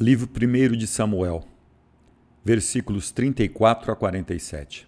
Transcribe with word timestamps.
Livro 0.00 0.28
1 0.28 0.76
de 0.76 0.86
Samuel, 0.86 1.42
versículos 2.44 3.10
34 3.10 3.90
a 3.90 3.96
47. 3.96 4.86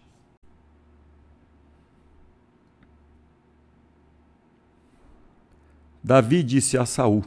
Davi 6.01 6.45
disse 6.45 6.79
a 6.79 6.87
Saul: 6.87 7.25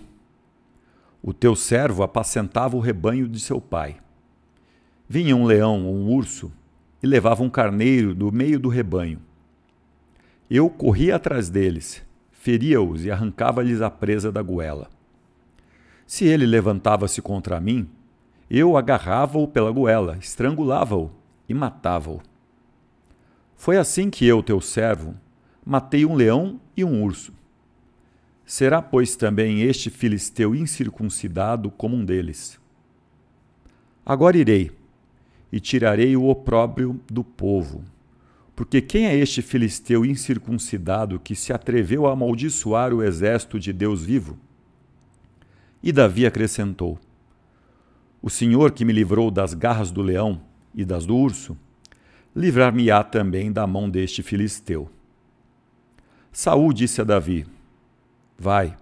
O 1.21 1.33
teu 1.33 1.57
servo 1.57 2.03
apacentava 2.03 2.77
o 2.77 2.79
rebanho 2.79 3.27
de 3.27 3.41
seu 3.41 3.59
pai. 3.59 3.97
Vinha 5.09 5.35
um 5.35 5.43
leão 5.43 5.85
ou 5.85 5.93
um 5.93 6.09
urso 6.09 6.53
e 7.03 7.05
levava 7.05 7.43
um 7.43 7.49
carneiro 7.49 8.15
do 8.15 8.31
meio 8.31 8.61
do 8.61 8.69
rebanho. 8.69 9.19
Eu 10.49 10.69
corria 10.69 11.17
atrás 11.17 11.49
deles, 11.49 12.01
feria-os 12.31 13.03
e 13.03 13.11
arrancava-lhes 13.11 13.81
a 13.81 13.89
presa 13.89 14.31
da 14.31 14.41
goela. 14.41 14.89
Se 16.13 16.25
ele 16.25 16.45
levantava-se 16.45 17.23
contra 17.23 17.59
mim, 17.59 17.89
eu 18.47 18.77
agarrava-o 18.77 19.47
pela 19.47 19.71
goela, 19.71 20.15
estrangulava-o 20.21 21.09
e 21.49 21.55
matava-o. 21.55 22.21
Foi 23.55 23.77
assim 23.77 24.11
que 24.11 24.23
eu, 24.23 24.43
teu 24.43 24.61
servo, 24.61 25.15
matei 25.65 26.05
um 26.05 26.13
leão 26.13 26.61
e 26.77 26.83
um 26.83 27.01
urso. 27.01 27.33
Será, 28.45 28.79
pois, 28.79 29.15
também 29.15 29.63
este 29.63 29.89
filisteu 29.89 30.53
incircuncidado 30.53 31.71
como 31.71 31.95
um 31.95 32.05
deles. 32.05 32.59
Agora 34.05 34.37
irei 34.37 34.69
e 35.51 35.59
tirarei 35.59 36.15
o 36.15 36.25
opróbrio 36.25 37.01
do 37.11 37.23
povo. 37.23 37.83
Porque 38.55 38.81
quem 38.81 39.07
é 39.07 39.17
este 39.17 39.41
filisteu 39.41 40.05
incircuncidado 40.05 41.19
que 41.19 41.35
se 41.35 41.51
atreveu 41.51 42.05
a 42.05 42.11
amaldiçoar 42.11 42.93
o 42.93 43.01
exército 43.01 43.59
de 43.59 43.73
Deus 43.73 44.03
vivo? 44.03 44.37
E 45.83 45.91
Davi 45.91 46.25
acrescentou: 46.25 46.97
O 48.21 48.29
Senhor 48.29 48.71
que 48.71 48.85
me 48.85 48.93
livrou 48.93 49.29
das 49.29 49.53
garras 49.53 49.91
do 49.91 50.01
leão 50.01 50.41
e 50.73 50.85
das 50.85 51.05
do 51.05 51.15
urso, 51.15 51.57
livrar-me-á 52.33 53.03
também 53.03 53.51
da 53.51 53.67
mão 53.67 53.89
deste 53.89 54.23
filisteu. 54.23 54.89
Saul 56.31 56.71
disse 56.71 57.01
a 57.01 57.03
Davi: 57.03 57.45
Vai, 58.39 58.77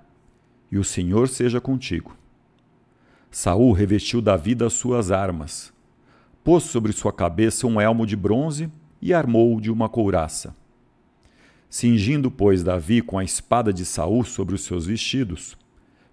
e 0.72 0.78
o 0.78 0.84
Senhor 0.84 1.28
seja 1.28 1.60
contigo. 1.60 2.16
Saul 3.32 3.72
revestiu 3.72 4.22
Davi 4.22 4.54
das 4.54 4.74
suas 4.74 5.10
armas, 5.10 5.74
pôs 6.44 6.64
sobre 6.64 6.92
sua 6.92 7.12
cabeça 7.12 7.66
um 7.66 7.82
elmo 7.82 8.06
de 8.06 8.16
bronze 8.16 8.72
e 9.02 9.12
armou-o 9.12 9.60
de 9.60 9.72
uma 9.72 9.90
couraça. 9.90 10.56
Cingindo, 11.70 12.30
pois, 12.30 12.62
Davi 12.64 13.02
com 13.02 13.18
a 13.18 13.24
espada 13.24 13.74
de 13.74 13.86
Saul 13.86 14.24
sobre 14.24 14.54
os 14.54 14.64
seus 14.64 14.86
vestidos, 14.86 15.58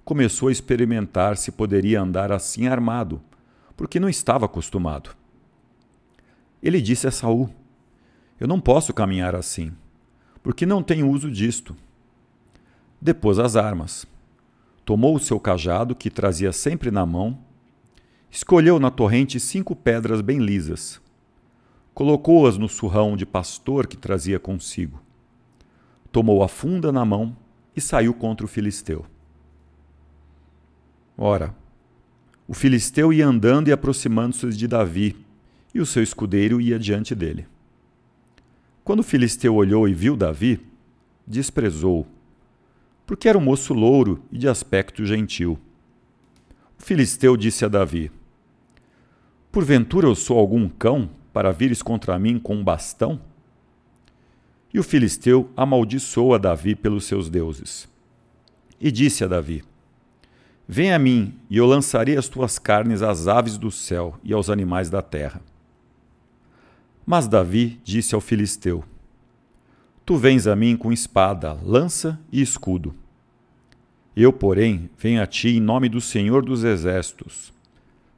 começou 0.08 0.48
a 0.48 0.52
experimentar 0.52 1.36
se 1.36 1.52
poderia 1.52 2.00
andar 2.00 2.32
assim 2.32 2.66
armado, 2.66 3.20
porque 3.76 4.00
não 4.00 4.08
estava 4.08 4.46
acostumado. 4.46 5.14
Ele 6.62 6.80
disse 6.80 7.06
a 7.06 7.10
Saul: 7.10 7.50
Eu 8.40 8.48
não 8.48 8.58
posso 8.58 8.94
caminhar 8.94 9.34
assim, 9.34 9.70
porque 10.42 10.64
não 10.64 10.82
tenho 10.82 11.10
uso 11.10 11.30
disto. 11.30 11.76
Depôs 12.98 13.38
as 13.38 13.54
armas. 13.54 14.06
Tomou 14.82 15.14
o 15.14 15.20
seu 15.20 15.38
cajado, 15.38 15.94
que 15.94 16.08
trazia 16.08 16.52
sempre 16.52 16.90
na 16.90 17.04
mão, 17.04 17.38
escolheu 18.30 18.80
na 18.80 18.90
torrente 18.90 19.38
cinco 19.38 19.76
pedras 19.76 20.22
bem 20.22 20.38
lisas. 20.38 21.02
Colocou-as 21.92 22.56
no 22.56 22.66
surrão 22.66 23.14
de 23.14 23.26
pastor 23.26 23.86
que 23.86 23.96
trazia 23.98 24.38
consigo. 24.38 25.02
Tomou 26.10 26.42
a 26.42 26.48
funda 26.48 26.90
na 26.90 27.04
mão 27.04 27.36
e 27.76 27.80
saiu 27.82 28.14
contra 28.14 28.46
o 28.46 28.48
filisteu. 28.48 29.04
Ora, 31.20 31.52
o 32.46 32.54
filisteu 32.54 33.12
ia 33.12 33.26
andando 33.26 33.66
e 33.66 33.72
aproximando-se 33.72 34.50
de 34.50 34.68
Davi, 34.68 35.16
e 35.74 35.80
o 35.80 35.86
seu 35.86 36.00
escudeiro 36.00 36.60
ia 36.60 36.78
diante 36.78 37.12
dele. 37.12 37.44
Quando 38.84 39.00
o 39.00 39.02
filisteu 39.02 39.56
olhou 39.56 39.88
e 39.88 39.92
viu 39.92 40.16
Davi, 40.16 40.60
desprezou, 41.26 42.06
porque 43.04 43.28
era 43.28 43.36
um 43.36 43.40
moço 43.40 43.74
louro 43.74 44.22
e 44.30 44.38
de 44.38 44.48
aspecto 44.48 45.04
gentil. 45.04 45.58
O 46.78 46.82
filisteu 46.82 47.36
disse 47.36 47.64
a 47.64 47.68
Davi: 47.68 48.12
Porventura 49.50 50.06
eu 50.06 50.14
sou 50.14 50.38
algum 50.38 50.68
cão 50.68 51.10
para 51.32 51.50
vires 51.50 51.82
contra 51.82 52.16
mim 52.16 52.38
com 52.38 52.54
um 52.54 52.64
bastão? 52.64 53.20
E 54.72 54.78
o 54.78 54.84
filisteu 54.84 55.50
amaldiçoou 55.56 56.32
a 56.32 56.38
Davi 56.38 56.76
pelos 56.76 57.04
seus 57.04 57.28
deuses. 57.28 57.88
E 58.80 58.92
disse 58.92 59.24
a 59.24 59.26
Davi: 59.26 59.64
Vem 60.70 60.92
a 60.92 60.98
mim, 60.98 61.34
e 61.48 61.56
eu 61.56 61.64
lançarei 61.64 62.18
as 62.18 62.28
tuas 62.28 62.58
carnes 62.58 63.00
às 63.00 63.26
aves 63.26 63.56
do 63.56 63.70
céu 63.70 64.20
e 64.22 64.34
aos 64.34 64.50
animais 64.50 64.90
da 64.90 65.00
terra. 65.00 65.40
Mas 67.06 67.26
Davi 67.26 67.80
disse 67.82 68.14
ao 68.14 68.20
filisteu: 68.20 68.84
Tu 70.04 70.14
vens 70.18 70.46
a 70.46 70.54
mim 70.54 70.76
com 70.76 70.92
espada, 70.92 71.54
lança 71.62 72.20
e 72.30 72.42
escudo. 72.42 72.94
Eu, 74.14 74.30
porém, 74.30 74.90
venho 74.98 75.22
a 75.22 75.26
ti 75.26 75.56
em 75.56 75.60
nome 75.60 75.88
do 75.88 76.02
Senhor 76.02 76.44
dos 76.44 76.62
Exércitos, 76.64 77.50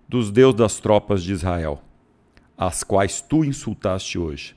dos 0.09 0.29
Deus 0.33 0.53
das 0.53 0.81
tropas 0.81 1.23
de 1.23 1.33
Israel, 1.33 1.81
as 2.59 2.83
quais 2.83 3.21
tu 3.21 3.45
insultaste 3.45 4.19
hoje. 4.19 4.57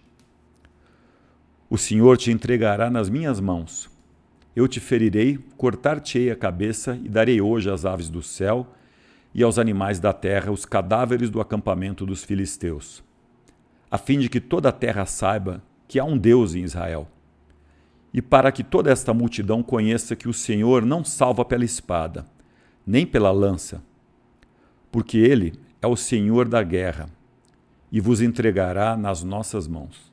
O 1.70 1.78
Senhor 1.78 2.18
te 2.18 2.32
entregará 2.32 2.90
nas 2.90 3.08
minhas 3.08 3.40
mãos 3.40 3.93
eu 4.56 4.68
te 4.68 4.80
ferirei, 4.80 5.40
cortar-te-ei 5.58 6.30
a 6.30 6.36
cabeça 6.36 7.00
e 7.04 7.10
darei 7.10 7.42
hoje 7.42 7.70
às 7.70 7.86
aves 7.86 8.10
do 8.10 8.22
céu 8.22 8.68
e 9.34 9.42
aos 9.42 9.58
animais 9.58 10.00
da 10.00 10.14
terra 10.14 10.52
os 10.52 10.64
cadáveres 10.64 11.30
do 11.30 11.42
acampamento 11.42 12.06
dos 12.06 12.24
filisteus, 12.24 13.04
a 13.90 13.98
fim 13.98 14.20
de 14.20 14.30
que 14.30 14.40
toda 14.40 14.70
a 14.70 14.72
terra 14.72 15.06
saiba 15.06 15.64
que 15.88 16.00
há 16.00 16.04
um 16.04 16.18
Deus 16.18 16.54
em 16.54 16.64
Israel. 16.64 17.08
E 18.14 18.22
para 18.22 18.52
que 18.52 18.64
toda 18.64 18.92
esta 18.92 19.12
multidão 19.12 19.64
conheça 19.64 20.16
que 20.16 20.30
o 20.30 20.34
Senhor 20.34 20.86
não 20.86 21.04
salva 21.04 21.44
pela 21.44 21.66
espada, 21.66 22.26
nem 22.86 23.08
pela 23.08 23.32
lança, 23.32 23.84
porque 24.92 25.18
ele 25.18 25.54
é 25.82 25.88
o 25.88 25.96
Senhor 25.96 26.48
da 26.48 26.62
guerra 26.62 27.10
e 27.92 28.00
vos 28.00 28.22
entregará 28.22 28.96
nas 28.96 29.24
nossas 29.24 29.68
mãos. 29.68 30.13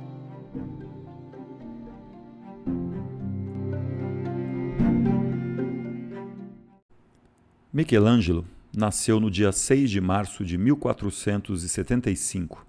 Michelangelo 7.81 8.45
nasceu 8.77 9.19
no 9.19 9.31
dia 9.31 9.51
6 9.51 9.89
de 9.89 9.99
março 9.99 10.45
de 10.45 10.55
1475, 10.55 12.63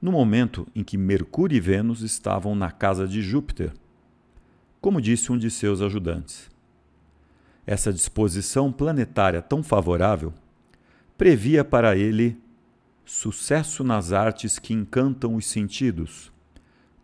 no 0.00 0.10
momento 0.10 0.66
em 0.74 0.82
que 0.82 0.96
Mercúrio 0.96 1.54
e 1.54 1.60
Vênus 1.60 2.00
estavam 2.00 2.54
na 2.54 2.70
casa 2.70 3.06
de 3.06 3.20
Júpiter, 3.20 3.74
como 4.80 5.02
disse 5.02 5.30
um 5.30 5.36
de 5.36 5.50
seus 5.50 5.82
ajudantes. 5.82 6.50
Essa 7.66 7.92
disposição 7.92 8.72
planetária 8.72 9.42
tão 9.42 9.62
favorável 9.62 10.32
previa 11.18 11.62
para 11.62 11.94
ele 11.94 12.40
sucesso 13.04 13.84
nas 13.84 14.12
artes 14.12 14.58
que 14.58 14.72
encantam 14.72 15.34
os 15.34 15.44
sentidos, 15.44 16.32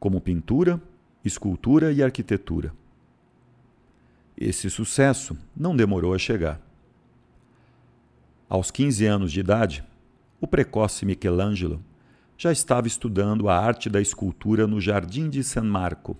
como 0.00 0.18
pintura, 0.18 0.80
escultura 1.22 1.92
e 1.92 2.02
arquitetura. 2.02 2.72
Esse 4.34 4.70
sucesso 4.70 5.36
não 5.54 5.76
demorou 5.76 6.14
a 6.14 6.18
chegar. 6.18 6.65
Aos 8.48 8.70
15 8.70 9.04
anos 9.06 9.32
de 9.32 9.40
idade, 9.40 9.84
o 10.40 10.46
precoce 10.46 11.04
Michelangelo 11.04 11.82
já 12.38 12.52
estava 12.52 12.86
estudando 12.86 13.48
a 13.48 13.58
arte 13.58 13.90
da 13.90 14.00
escultura 14.00 14.68
no 14.68 14.80
Jardim 14.80 15.28
de 15.28 15.42
San 15.42 15.64
Marco, 15.64 16.16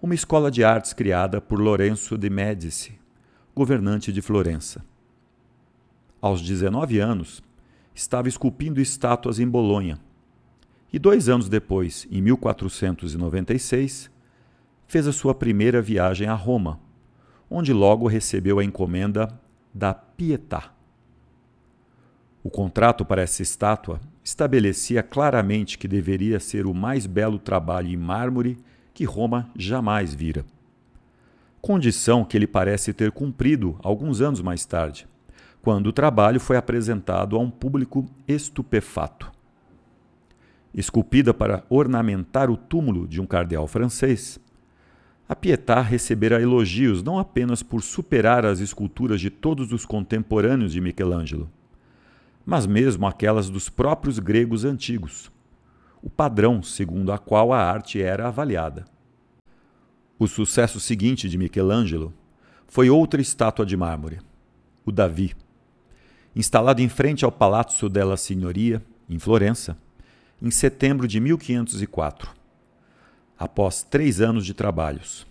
uma 0.00 0.14
escola 0.14 0.52
de 0.52 0.62
artes 0.62 0.92
criada 0.92 1.40
por 1.40 1.58
Lorenzo 1.58 2.16
de 2.16 2.30
Medici, 2.30 2.96
governante 3.56 4.12
de 4.12 4.22
Florença. 4.22 4.84
Aos 6.20 6.40
19 6.40 7.00
anos, 7.00 7.42
estava 7.92 8.28
esculpindo 8.28 8.80
estátuas 8.80 9.40
em 9.40 9.48
Bolonha. 9.48 9.98
E 10.92 10.98
dois 10.98 11.28
anos 11.28 11.48
depois, 11.48 12.06
em 12.08 12.22
1496, 12.22 14.08
fez 14.86 15.08
a 15.08 15.12
sua 15.12 15.34
primeira 15.34 15.82
viagem 15.82 16.28
a 16.28 16.34
Roma, 16.34 16.78
onde 17.50 17.72
logo 17.72 18.06
recebeu 18.06 18.60
a 18.60 18.64
encomenda 18.64 19.40
da 19.74 19.92
Pietà. 19.92 20.71
O 22.44 22.50
contrato 22.50 23.04
para 23.04 23.22
essa 23.22 23.40
estátua 23.40 24.00
estabelecia 24.24 25.02
claramente 25.02 25.78
que 25.78 25.86
deveria 25.86 26.40
ser 26.40 26.66
o 26.66 26.74
mais 26.74 27.06
belo 27.06 27.38
trabalho 27.38 27.88
em 27.88 27.96
mármore 27.96 28.58
que 28.92 29.04
Roma 29.04 29.48
jamais 29.56 30.12
vira. 30.12 30.44
Condição 31.60 32.24
que 32.24 32.36
ele 32.36 32.46
parece 32.46 32.92
ter 32.92 33.12
cumprido 33.12 33.78
alguns 33.82 34.20
anos 34.20 34.40
mais 34.40 34.66
tarde, 34.66 35.06
quando 35.62 35.86
o 35.86 35.92
trabalho 35.92 36.40
foi 36.40 36.56
apresentado 36.56 37.36
a 37.36 37.38
um 37.38 37.48
público 37.48 38.04
estupefato. 38.26 39.30
Esculpida 40.74 41.32
para 41.32 41.64
ornamentar 41.70 42.50
o 42.50 42.56
túmulo 42.56 43.06
de 43.06 43.20
um 43.20 43.26
cardeal 43.26 43.68
francês, 43.68 44.40
a 45.28 45.36
Pietà 45.36 45.80
recebera 45.80 46.42
elogios 46.42 47.02
não 47.02 47.18
apenas 47.18 47.62
por 47.62 47.82
superar 47.82 48.44
as 48.44 48.58
esculturas 48.58 49.20
de 49.20 49.30
todos 49.30 49.72
os 49.72 49.86
contemporâneos 49.86 50.72
de 50.72 50.80
Michelangelo, 50.80 51.48
mas 52.44 52.66
mesmo 52.66 53.06
aquelas 53.06 53.48
dos 53.48 53.68
próprios 53.68 54.18
gregos 54.18 54.64
antigos, 54.64 55.30
o 56.02 56.10
padrão 56.10 56.62
segundo 56.62 57.12
a 57.12 57.18
qual 57.18 57.52
a 57.52 57.62
arte 57.62 58.02
era 58.02 58.28
avaliada. 58.28 58.84
O 60.18 60.26
sucesso 60.26 60.80
seguinte 60.80 61.28
de 61.28 61.38
Michelangelo 61.38 62.12
foi 62.66 62.90
outra 62.90 63.20
estátua 63.20 63.64
de 63.64 63.76
mármore, 63.76 64.20
o 64.84 64.90
Davi. 64.90 65.34
Instalado 66.34 66.80
em 66.80 66.88
frente 66.88 67.24
ao 67.24 67.30
Palazzo 67.30 67.88
della 67.88 68.16
Signoria, 68.16 68.82
em 69.08 69.18
Florença, 69.18 69.76
em 70.40 70.50
setembro 70.50 71.06
de 71.06 71.20
1504, 71.20 72.30
após 73.38 73.82
três 73.82 74.20
anos 74.20 74.44
de 74.44 74.54
trabalhos. 74.54 75.26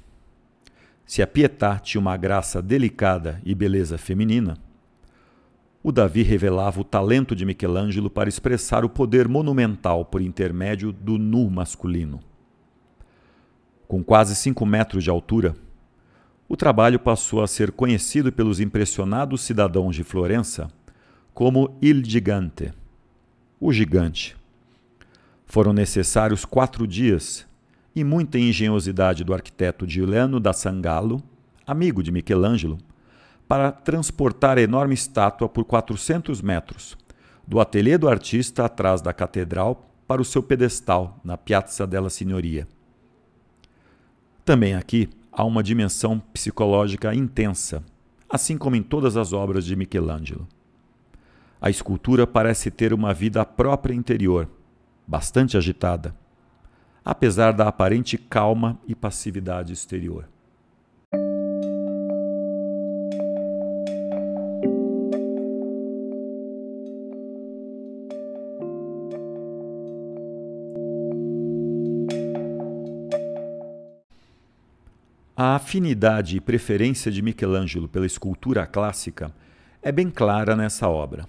Se 1.06 1.22
a 1.22 1.28
Pietà 1.28 1.80
tinha 1.80 2.00
uma 2.00 2.16
graça 2.16 2.62
delicada 2.62 3.42
e 3.44 3.54
beleza 3.54 3.98
feminina, 3.98 4.57
o 5.83 5.92
Davi 5.92 6.22
revelava 6.22 6.80
o 6.80 6.83
talento 6.83 7.36
de 7.36 7.45
Michelangelo 7.45 8.10
para 8.10 8.30
expressar 8.30 8.86
o 8.86 8.89
poder 8.89 9.28
monumental 9.28 10.06
por 10.06 10.22
intermédio 10.22 10.92
do 10.92 11.18
nu 11.18 11.50
masculino. 11.50 12.19
Com 13.88 14.04
quase 14.04 14.36
cinco 14.36 14.66
metros 14.66 15.04
de 15.04 15.10
altura, 15.10 15.56
o 16.48 16.56
trabalho 16.56 17.00
passou 17.00 17.42
a 17.42 17.48
ser 17.48 17.72
conhecido 17.72 18.31
pelos 18.31 18.60
impressionados 18.60 19.42
cidadãos 19.42 19.95
de 19.95 20.04
Florença 20.04 20.69
como 21.33 21.78
Il 21.81 22.04
Gigante, 22.06 22.74
o 23.60 23.72
gigante. 23.72 24.36
Foram 25.45 25.74
necessários 25.74 26.45
quatro 26.45 26.86
dias 26.86 27.48
e 27.95 28.04
muita 28.04 28.38
engenhosidade 28.38 29.24
do 29.24 29.33
arquiteto 29.33 29.88
Giuliano 29.88 30.39
da 30.39 30.54
Sangallo, 30.54 31.24
amigo 31.66 32.04
de 32.04 32.12
Michelangelo, 32.12 32.78
para 33.51 33.69
transportar 33.69 34.57
a 34.57 34.62
enorme 34.62 34.94
estátua 34.94 35.50
por 35.50 35.65
400 35.65 36.42
metros, 36.42 36.98
do 37.45 37.59
ateliê 37.59 37.98
do 37.98 38.07
artista 38.07 38.63
atrás 38.63 39.01
da 39.01 39.12
catedral 39.12 39.92
para 40.07 40.21
o 40.21 40.24
seu 40.24 40.42
pedestal 40.42 41.19
na 41.21 41.36
Piazza 41.36 41.86
della 41.86 42.09
Signoria. 42.09 42.65
Também 44.45 44.74
aqui 44.74 45.09
há 45.33 45.44
uma 45.44 45.62
dimensão 45.62 46.18
psicológica 46.18 47.13
intensa, 47.13 47.83
assim 48.30 48.57
como 48.57 48.77
em 48.77 48.81
todas 48.81 49.18
as 49.18 49.33
obras 49.33 49.65
de 49.65 49.75
Michelangelo. 49.75 50.47
A 51.59 51.69
escultura 51.69 52.25
parece 52.25 52.71
ter 52.71 52.94
uma 52.94 53.13
vida 53.13 53.44
própria 53.44 53.94
interior, 53.94 54.47
bastante 55.06 55.57
agitada, 55.57 56.15
apesar 57.04 57.51
da 57.51 57.68
aparente 57.68 58.18
calma 58.18 58.80
e 58.88 58.95
passividade 58.95 59.74
exterior. 59.74 60.30
A 75.44 75.56
afinidade 75.56 76.38
e 76.38 76.40
preferência 76.40 77.12
de 77.12 77.20
Michelangelo 77.20 77.88
pela 77.88 78.06
escultura 78.06 78.68
clássica 78.68 79.34
é 79.82 79.92
bem 79.92 80.08
clara 80.08 80.56
nessa 80.56 80.88
obra. 80.88 81.28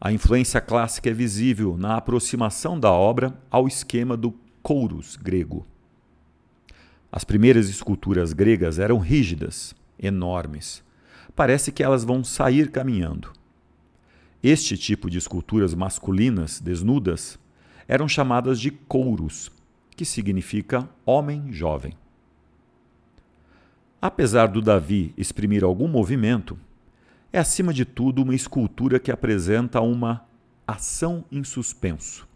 A 0.00 0.10
influência 0.10 0.58
clássica 0.58 1.10
é 1.10 1.12
visível 1.12 1.76
na 1.76 1.98
aproximação 1.98 2.80
da 2.80 2.90
obra 2.90 3.38
ao 3.50 3.68
esquema 3.68 4.16
do 4.16 4.34
kouros 4.62 5.16
grego. 5.16 5.66
As 7.12 7.24
primeiras 7.24 7.68
esculturas 7.68 8.32
gregas 8.32 8.78
eram 8.78 8.96
rígidas, 8.96 9.74
enormes. 9.98 10.82
Parece 11.36 11.70
que 11.70 11.82
elas 11.82 12.04
vão 12.04 12.24
sair 12.24 12.70
caminhando. 12.70 13.34
Este 14.42 14.78
tipo 14.78 15.10
de 15.10 15.18
esculturas 15.18 15.74
masculinas, 15.74 16.58
desnudas, 16.58 17.38
eram 17.86 18.08
chamadas 18.08 18.58
de 18.58 18.70
kouros, 18.70 19.52
que 19.94 20.06
significa 20.06 20.88
homem 21.04 21.52
jovem. 21.52 21.92
Apesar 24.00 24.46
do 24.46 24.62
Davi 24.62 25.12
exprimir 25.16 25.64
algum 25.64 25.88
movimento, 25.88 26.56
é 27.32 27.38
acima 27.38 27.74
de 27.74 27.84
tudo 27.84 28.22
uma 28.22 28.34
escultura 28.34 29.00
que 29.00 29.10
apresenta 29.10 29.80
uma 29.80 30.24
ação 30.66 31.24
em 31.32 31.42
suspenso. 31.42 32.28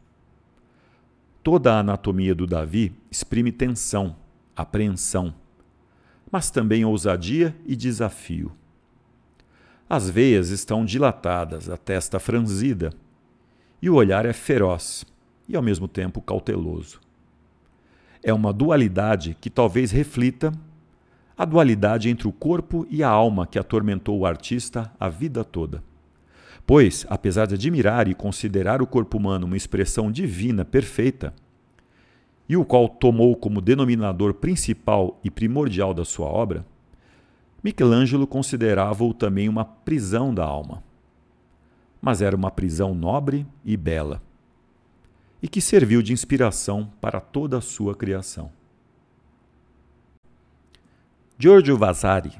Toda 1.42 1.74
a 1.74 1.78
anatomia 1.78 2.34
do 2.34 2.46
Davi 2.46 2.92
exprime 3.10 3.52
tensão, 3.52 4.16
apreensão, 4.56 5.34
mas 6.30 6.50
também 6.50 6.84
ousadia 6.84 7.54
e 7.64 7.76
desafio. 7.76 8.52
As 9.88 10.10
veias 10.10 10.48
estão 10.48 10.84
dilatadas, 10.84 11.68
a 11.68 11.76
testa 11.76 12.18
franzida, 12.18 12.92
e 13.80 13.88
o 13.88 13.94
olhar 13.94 14.26
é 14.26 14.32
feroz 14.32 15.04
e 15.48 15.54
ao 15.54 15.62
mesmo 15.62 15.86
tempo 15.86 16.20
cauteloso. 16.20 17.00
É 18.22 18.32
uma 18.32 18.52
dualidade 18.52 19.36
que 19.40 19.50
talvez 19.50 19.90
reflita 19.90 20.52
a 21.36 21.44
dualidade 21.44 22.08
entre 22.08 22.28
o 22.28 22.32
corpo 22.32 22.86
e 22.90 23.02
a 23.02 23.08
alma 23.08 23.46
que 23.46 23.58
atormentou 23.58 24.18
o 24.18 24.26
artista 24.26 24.92
a 24.98 25.08
vida 25.08 25.42
toda. 25.44 25.82
Pois, 26.66 27.04
apesar 27.08 27.46
de 27.46 27.54
admirar 27.54 28.06
e 28.08 28.14
considerar 28.14 28.80
o 28.80 28.86
corpo 28.86 29.16
humano 29.18 29.46
uma 29.46 29.56
expressão 29.56 30.12
divina 30.12 30.64
perfeita, 30.64 31.34
e 32.48 32.56
o 32.56 32.64
qual 32.64 32.88
tomou 32.88 33.34
como 33.34 33.60
denominador 33.60 34.34
principal 34.34 35.18
e 35.24 35.30
primordial 35.30 35.94
da 35.94 36.04
sua 36.04 36.26
obra, 36.26 36.64
Michelangelo 37.62 38.26
considerava-o 38.26 39.14
também 39.14 39.48
uma 39.48 39.64
prisão 39.64 40.34
da 40.34 40.44
alma. 40.44 40.82
Mas 42.00 42.20
era 42.20 42.36
uma 42.36 42.50
prisão 42.50 42.94
nobre 42.94 43.46
e 43.64 43.76
bela, 43.76 44.20
e 45.40 45.48
que 45.48 45.60
serviu 45.60 46.02
de 46.02 46.12
inspiração 46.12 46.90
para 47.00 47.20
toda 47.20 47.58
a 47.58 47.60
sua 47.60 47.94
criação. 47.94 48.50
Giorgio 51.44 51.76
Vasari, 51.76 52.30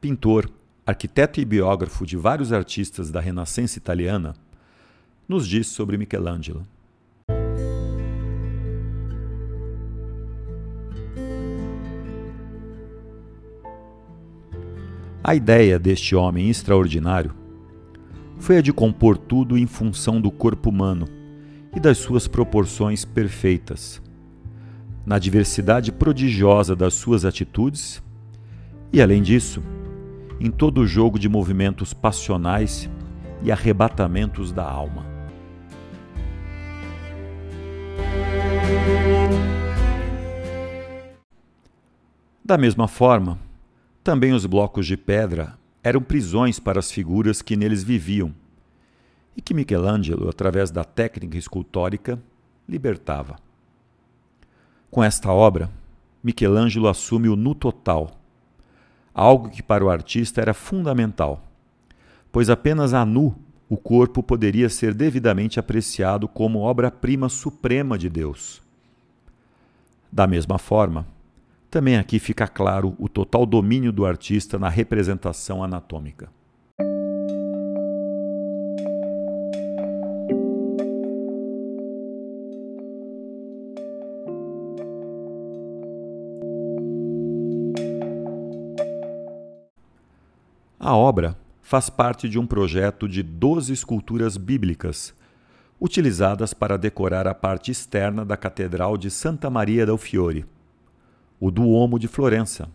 pintor, 0.00 0.50
arquiteto 0.84 1.40
e 1.40 1.44
biógrafo 1.44 2.04
de 2.04 2.16
vários 2.16 2.52
artistas 2.52 3.08
da 3.08 3.20
Renascença 3.20 3.78
italiana, 3.78 4.34
nos 5.28 5.46
diz 5.46 5.68
sobre 5.68 5.96
Michelangelo. 5.96 6.66
A 15.22 15.36
ideia 15.36 15.78
deste 15.78 16.16
homem 16.16 16.50
extraordinário 16.50 17.32
foi 18.40 18.58
a 18.58 18.60
de 18.60 18.72
compor 18.72 19.16
tudo 19.16 19.56
em 19.56 19.68
função 19.68 20.20
do 20.20 20.32
corpo 20.32 20.68
humano 20.68 21.06
e 21.76 21.78
das 21.78 21.98
suas 21.98 22.26
proporções 22.26 23.04
perfeitas, 23.04 24.02
na 25.06 25.20
diversidade 25.20 25.92
prodigiosa 25.92 26.74
das 26.74 26.94
suas 26.94 27.24
atitudes 27.24 28.02
e 28.92 29.00
além 29.00 29.22
disso, 29.22 29.62
em 30.38 30.50
todo 30.50 30.82
o 30.82 30.86
jogo 30.86 31.18
de 31.18 31.28
movimentos 31.28 31.94
passionais 31.94 32.90
e 33.42 33.50
arrebatamentos 33.50 34.52
da 34.52 34.68
alma. 34.68 35.06
Da 42.44 42.58
mesma 42.58 42.86
forma, 42.86 43.38
Também 44.04 44.32
os 44.32 44.44
blocos 44.46 44.84
de 44.84 44.96
pedra 44.96 45.56
eram 45.80 46.02
prisões 46.02 46.58
para 46.58 46.80
as 46.80 46.90
figuras 46.90 47.40
que 47.40 47.54
neles 47.54 47.84
viviam 47.84 48.34
e 49.36 49.40
que 49.40 49.54
Michelangelo, 49.54 50.28
através 50.28 50.72
da 50.72 50.82
técnica 50.82 51.38
escultórica, 51.38 52.20
libertava. 52.68 53.36
Com 54.90 55.02
esta 55.02 55.30
obra, 55.30 55.70
Michelangelo 56.22 56.88
assume 56.88 57.28
o 57.28 57.36
nu 57.36 57.54
total, 57.54 58.10
algo 59.14 59.50
que 59.50 59.62
para 59.62 59.84
o 59.84 59.90
artista 59.90 60.40
era 60.40 60.54
fundamental, 60.54 61.42
pois 62.30 62.48
apenas 62.48 62.94
a 62.94 63.04
nu 63.04 63.34
o 63.68 63.76
corpo 63.76 64.22
poderia 64.22 64.68
ser 64.68 64.92
devidamente 64.92 65.58
apreciado 65.58 66.28
como 66.28 66.60
obra-prima 66.60 67.28
suprema 67.28 67.96
de 67.96 68.08
Deus. 68.08 68.60
Da 70.10 70.26
mesma 70.26 70.58
forma, 70.58 71.06
também 71.70 71.96
aqui 71.96 72.18
fica 72.18 72.46
claro 72.46 72.94
o 72.98 73.08
total 73.08 73.46
domínio 73.46 73.90
do 73.90 74.04
artista 74.04 74.58
na 74.58 74.68
representação 74.68 75.64
anatômica. 75.64 76.28
A 90.92 90.94
obra 90.94 91.38
faz 91.62 91.88
parte 91.88 92.28
de 92.28 92.38
um 92.38 92.46
projeto 92.46 93.08
de 93.08 93.22
12 93.22 93.72
esculturas 93.72 94.36
bíblicas, 94.36 95.14
utilizadas 95.80 96.52
para 96.52 96.76
decorar 96.76 97.26
a 97.26 97.34
parte 97.34 97.70
externa 97.70 98.26
da 98.26 98.36
Catedral 98.36 98.98
de 98.98 99.10
Santa 99.10 99.48
Maria 99.48 99.86
del 99.86 99.96
Fiore, 99.96 100.44
o 101.40 101.50
Duomo 101.50 101.98
de 101.98 102.08
Florença, 102.08 102.68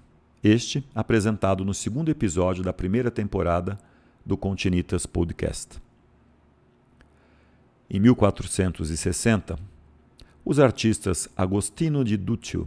este 0.44 0.84
apresentado 0.96 1.64
no 1.64 1.76
segundo 1.76 2.10
episódio 2.10 2.64
da 2.64 2.74
primeira 2.74 3.12
temporada 3.12 3.78
do 4.26 4.36
Continitas 4.36 5.06
Podcast. 5.06 5.80
Em 7.88 8.00
1460, 8.00 9.60
os 10.44 10.60
artistas 10.60 11.30
Agostino 11.38 12.04
di 12.04 12.18
Duccio 12.18 12.66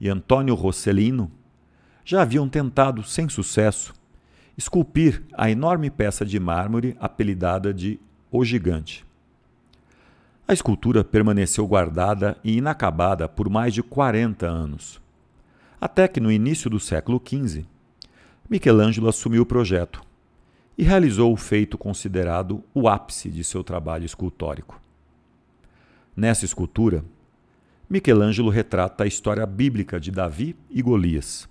e 0.00 0.08
Antonio 0.08 0.54
Rossellino 0.54 1.32
já 2.04 2.22
haviam 2.22 2.48
tentado, 2.48 3.02
sem 3.02 3.28
sucesso, 3.28 3.92
esculpir 4.56 5.22
a 5.32 5.50
enorme 5.50 5.90
peça 5.90 6.24
de 6.24 6.38
mármore 6.38 6.96
apelidada 7.00 7.74
de 7.74 7.98
O 8.30 8.44
Gigante. 8.44 9.04
A 10.46 10.52
escultura 10.52 11.02
permaneceu 11.02 11.66
guardada 11.66 12.36
e 12.44 12.56
inacabada 12.56 13.28
por 13.28 13.48
mais 13.48 13.74
de 13.74 13.82
40 13.82 14.46
anos, 14.46 15.00
até 15.80 16.06
que 16.06 16.20
no 16.20 16.30
início 16.30 16.70
do 16.70 16.78
século 16.78 17.20
XV, 17.24 17.64
Michelangelo 18.48 19.08
assumiu 19.08 19.42
o 19.42 19.46
projeto 19.46 20.02
e 20.76 20.84
realizou 20.84 21.32
o 21.32 21.36
feito 21.36 21.78
considerado 21.78 22.62
o 22.74 22.88
ápice 22.88 23.30
de 23.30 23.42
seu 23.42 23.64
trabalho 23.64 24.04
escultórico. 24.04 24.80
Nessa 26.14 26.44
escultura, 26.44 27.04
Michelangelo 27.88 28.50
retrata 28.50 29.04
a 29.04 29.06
história 29.06 29.46
bíblica 29.46 29.98
de 29.98 30.10
Davi 30.10 30.56
e 30.70 30.82
Golias 30.82 31.48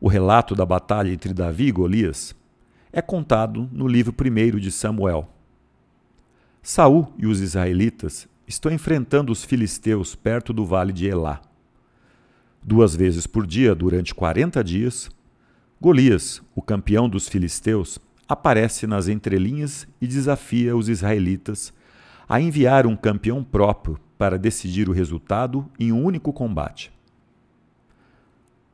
o 0.00 0.08
relato 0.08 0.54
da 0.54 0.64
batalha 0.64 1.12
entre 1.12 1.34
Davi 1.34 1.66
e 1.66 1.72
Golias 1.72 2.34
é 2.90 3.02
contado 3.02 3.68
no 3.70 3.86
livro 3.86 4.12
primeiro 4.12 4.58
de 4.58 4.72
Samuel. 4.72 5.28
Saul 6.62 7.12
e 7.18 7.26
os 7.26 7.40
israelitas 7.40 8.26
estão 8.48 8.72
enfrentando 8.72 9.30
os 9.30 9.44
filisteus 9.44 10.14
perto 10.14 10.52
do 10.52 10.64
vale 10.64 10.92
de 10.92 11.06
Elá. 11.06 11.40
Duas 12.62 12.96
vezes 12.96 13.26
por 13.26 13.46
dia, 13.46 13.74
durante 13.74 14.14
40 14.14 14.64
dias, 14.64 15.10
Golias, 15.80 16.42
o 16.54 16.60
campeão 16.60 17.08
dos 17.08 17.28
filisteus, 17.28 17.98
aparece 18.28 18.86
nas 18.86 19.08
entrelinhas 19.08 19.86
e 20.00 20.06
desafia 20.06 20.76
os 20.76 20.88
israelitas 20.88 21.72
a 22.28 22.40
enviar 22.40 22.86
um 22.86 22.96
campeão 22.96 23.42
próprio 23.42 23.98
para 24.18 24.38
decidir 24.38 24.88
o 24.88 24.92
resultado 24.92 25.66
em 25.78 25.90
um 25.90 26.04
único 26.04 26.32
combate. 26.32 26.92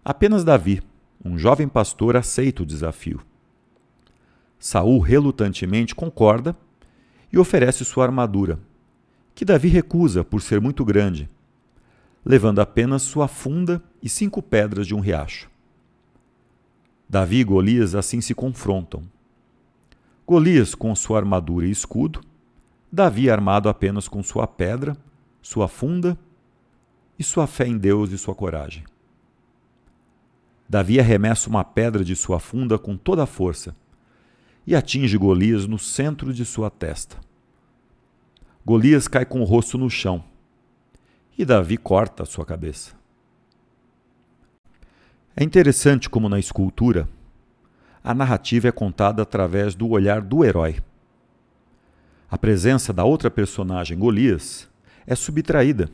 Apenas 0.04 0.44
Davi, 0.44 0.82
um 1.26 1.38
jovem 1.38 1.66
pastor 1.66 2.16
aceita 2.16 2.62
o 2.62 2.66
desafio. 2.66 3.20
Saul 4.58 5.00
relutantemente 5.00 5.94
concorda 5.94 6.56
e 7.32 7.38
oferece 7.38 7.84
sua 7.84 8.04
armadura, 8.04 8.58
que 9.34 9.44
Davi 9.44 9.68
recusa 9.68 10.24
por 10.24 10.40
ser 10.40 10.60
muito 10.60 10.84
grande, 10.84 11.28
levando 12.24 12.60
apenas 12.60 13.02
sua 13.02 13.28
funda 13.28 13.82
e 14.02 14.08
cinco 14.08 14.40
pedras 14.40 14.86
de 14.86 14.94
um 14.94 15.00
riacho. 15.00 15.50
Davi 17.08 17.40
e 17.40 17.44
Golias 17.44 17.94
assim 17.94 18.20
se 18.20 18.34
confrontam. 18.34 19.02
Golias 20.26 20.74
com 20.74 20.94
sua 20.94 21.18
armadura 21.18 21.66
e 21.66 21.70
escudo, 21.70 22.20
Davi 22.90 23.28
armado 23.28 23.68
apenas 23.68 24.08
com 24.08 24.22
sua 24.22 24.46
pedra, 24.46 24.96
sua 25.42 25.68
funda 25.68 26.18
e 27.18 27.22
sua 27.22 27.46
fé 27.46 27.66
em 27.66 27.76
Deus 27.76 28.10
e 28.10 28.18
sua 28.18 28.34
coragem. 28.34 28.84
Davi 30.68 30.98
arremessa 30.98 31.48
uma 31.48 31.62
pedra 31.64 32.04
de 32.04 32.16
sua 32.16 32.40
funda 32.40 32.78
com 32.78 32.96
toda 32.96 33.22
a 33.22 33.26
força 33.26 33.74
e 34.66 34.74
atinge 34.74 35.16
Golias 35.16 35.66
no 35.66 35.78
centro 35.78 36.34
de 36.34 36.44
sua 36.44 36.70
testa. 36.70 37.16
Golias 38.64 39.06
cai 39.06 39.24
com 39.24 39.40
o 39.40 39.44
rosto 39.44 39.78
no 39.78 39.88
chão 39.88 40.24
e 41.38 41.44
Davi 41.44 41.76
corta 41.76 42.24
a 42.24 42.26
sua 42.26 42.44
cabeça. 42.44 42.94
É 45.36 45.44
interessante 45.44 46.10
como 46.10 46.28
na 46.28 46.38
escultura 46.38 47.08
a 48.02 48.14
narrativa 48.14 48.68
é 48.68 48.72
contada 48.72 49.22
através 49.22 49.74
do 49.74 49.88
olhar 49.88 50.20
do 50.20 50.44
herói. 50.44 50.76
A 52.30 52.38
presença 52.38 52.92
da 52.92 53.04
outra 53.04 53.30
personagem, 53.30 53.98
Golias, 53.98 54.68
é 55.06 55.14
subtraída, 55.14 55.90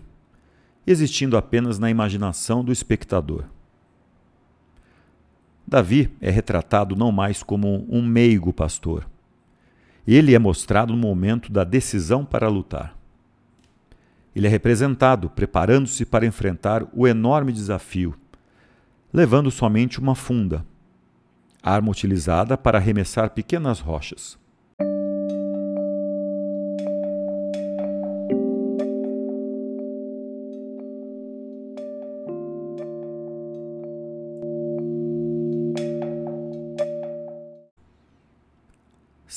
existindo 0.86 1.36
apenas 1.36 1.78
na 1.78 1.90
imaginação 1.90 2.64
do 2.64 2.72
espectador. 2.72 3.44
Davi 5.72 6.10
é 6.20 6.28
retratado 6.28 6.94
não 6.94 7.10
mais 7.10 7.42
como 7.42 7.86
um 7.88 8.02
meigo 8.02 8.52
pastor. 8.52 9.08
Ele 10.06 10.34
é 10.34 10.38
mostrado 10.38 10.92
no 10.92 10.98
momento 10.98 11.50
da 11.50 11.64
decisão 11.64 12.26
para 12.26 12.46
lutar. 12.46 12.94
Ele 14.36 14.46
é 14.46 14.50
representado 14.50 15.30
preparando-se 15.30 16.04
para 16.04 16.26
enfrentar 16.26 16.86
o 16.92 17.08
enorme 17.08 17.52
desafio, 17.52 18.14
levando 19.10 19.50
somente 19.50 19.98
uma 19.98 20.14
funda, 20.14 20.62
arma 21.62 21.90
utilizada 21.90 22.58
para 22.58 22.76
arremessar 22.76 23.30
pequenas 23.30 23.80
rochas. 23.80 24.38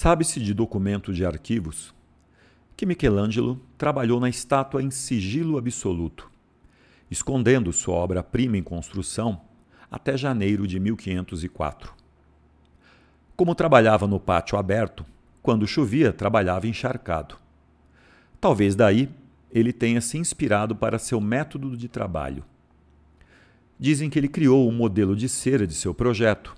Sabe-se 0.05 0.39
de 0.39 0.53
documento 0.53 1.11
de 1.11 1.25
arquivos 1.25 1.91
que 2.77 2.85
Michelangelo 2.85 3.59
trabalhou 3.75 4.19
na 4.19 4.29
estátua 4.29 4.83
em 4.83 4.91
sigilo 4.91 5.57
absoluto, 5.57 6.29
escondendo 7.09 7.73
sua 7.73 7.95
obra-prima 7.95 8.55
em 8.55 8.61
construção 8.61 9.41
até 9.89 10.15
janeiro 10.15 10.67
de 10.67 10.79
1504. 10.79 11.91
Como 13.35 13.55
trabalhava 13.55 14.05
no 14.05 14.19
pátio 14.19 14.59
aberto, 14.59 15.03
quando 15.41 15.65
chovia, 15.65 16.13
trabalhava 16.13 16.67
encharcado. 16.67 17.35
Talvez 18.39 18.75
daí 18.75 19.09
ele 19.49 19.73
tenha 19.73 20.01
se 20.01 20.19
inspirado 20.19 20.75
para 20.75 20.99
seu 20.99 21.19
método 21.19 21.75
de 21.75 21.87
trabalho. 21.89 22.45
Dizem 23.79 24.11
que 24.11 24.19
ele 24.19 24.27
criou 24.27 24.69
um 24.69 24.71
modelo 24.71 25.15
de 25.15 25.27
cera 25.27 25.65
de 25.65 25.73
seu 25.73 25.95
projeto 25.95 26.55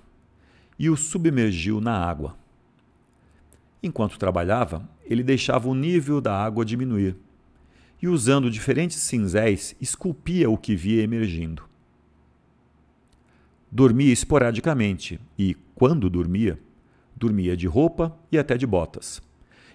e 0.78 0.90
o 0.90 0.98
submergiu 0.98 1.80
na 1.80 1.98
água. 1.98 2.36
Enquanto 3.82 4.18
trabalhava, 4.18 4.90
ele 5.06 5.24
deixava 5.24 5.70
o 5.70 5.76
nível 5.76 6.20
da 6.20 6.36
água 6.36 6.66
diminuir 6.66 7.16
e, 8.02 8.08
usando 8.08 8.50
diferentes 8.50 8.98
cinzéis, 8.98 9.76
esculpia 9.80 10.50
o 10.50 10.58
que 10.58 10.76
via 10.76 11.04
emergindo. 11.04 11.64
Dormia 13.72 14.12
esporadicamente 14.12 15.20
e, 15.38 15.56
quando 15.76 16.10
dormia, 16.10 16.60
dormia 17.16 17.56
de 17.56 17.68
roupa 17.68 18.18
e 18.32 18.38
até 18.38 18.58
de 18.58 18.66
botas. 18.66 19.22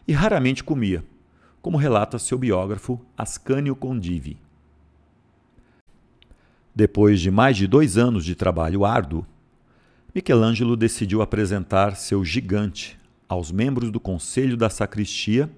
E 0.06 0.12
raramente 0.12 0.64
comia, 0.64 1.04
como 1.60 1.76
relata 1.76 2.18
seu 2.18 2.38
biógrafo 2.38 3.00
Ascânio 3.16 3.76
Condivi. 3.76 4.36
Depois 6.74 7.20
de 7.20 7.30
mais 7.30 7.56
de 7.56 7.66
dois 7.66 7.98
anos 7.98 8.24
de 8.24 8.34
trabalho 8.34 8.84
árduo, 8.84 9.26
Michelangelo 10.14 10.76
decidiu 10.76 11.22
apresentar 11.22 11.96
seu 11.96 12.24
gigante 12.24 12.98
aos 13.32 13.50
membros 13.50 13.90
do 13.90 13.98
Conselho 13.98 14.56
da 14.56 14.70
Sacristia 14.70 15.50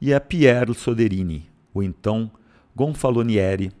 e 0.00 0.12
a 0.12 0.20
Piero 0.20 0.74
Soderini, 0.74 1.48
o 1.72 1.82
então 1.82 2.30
Gonfalonieri, 2.74 3.72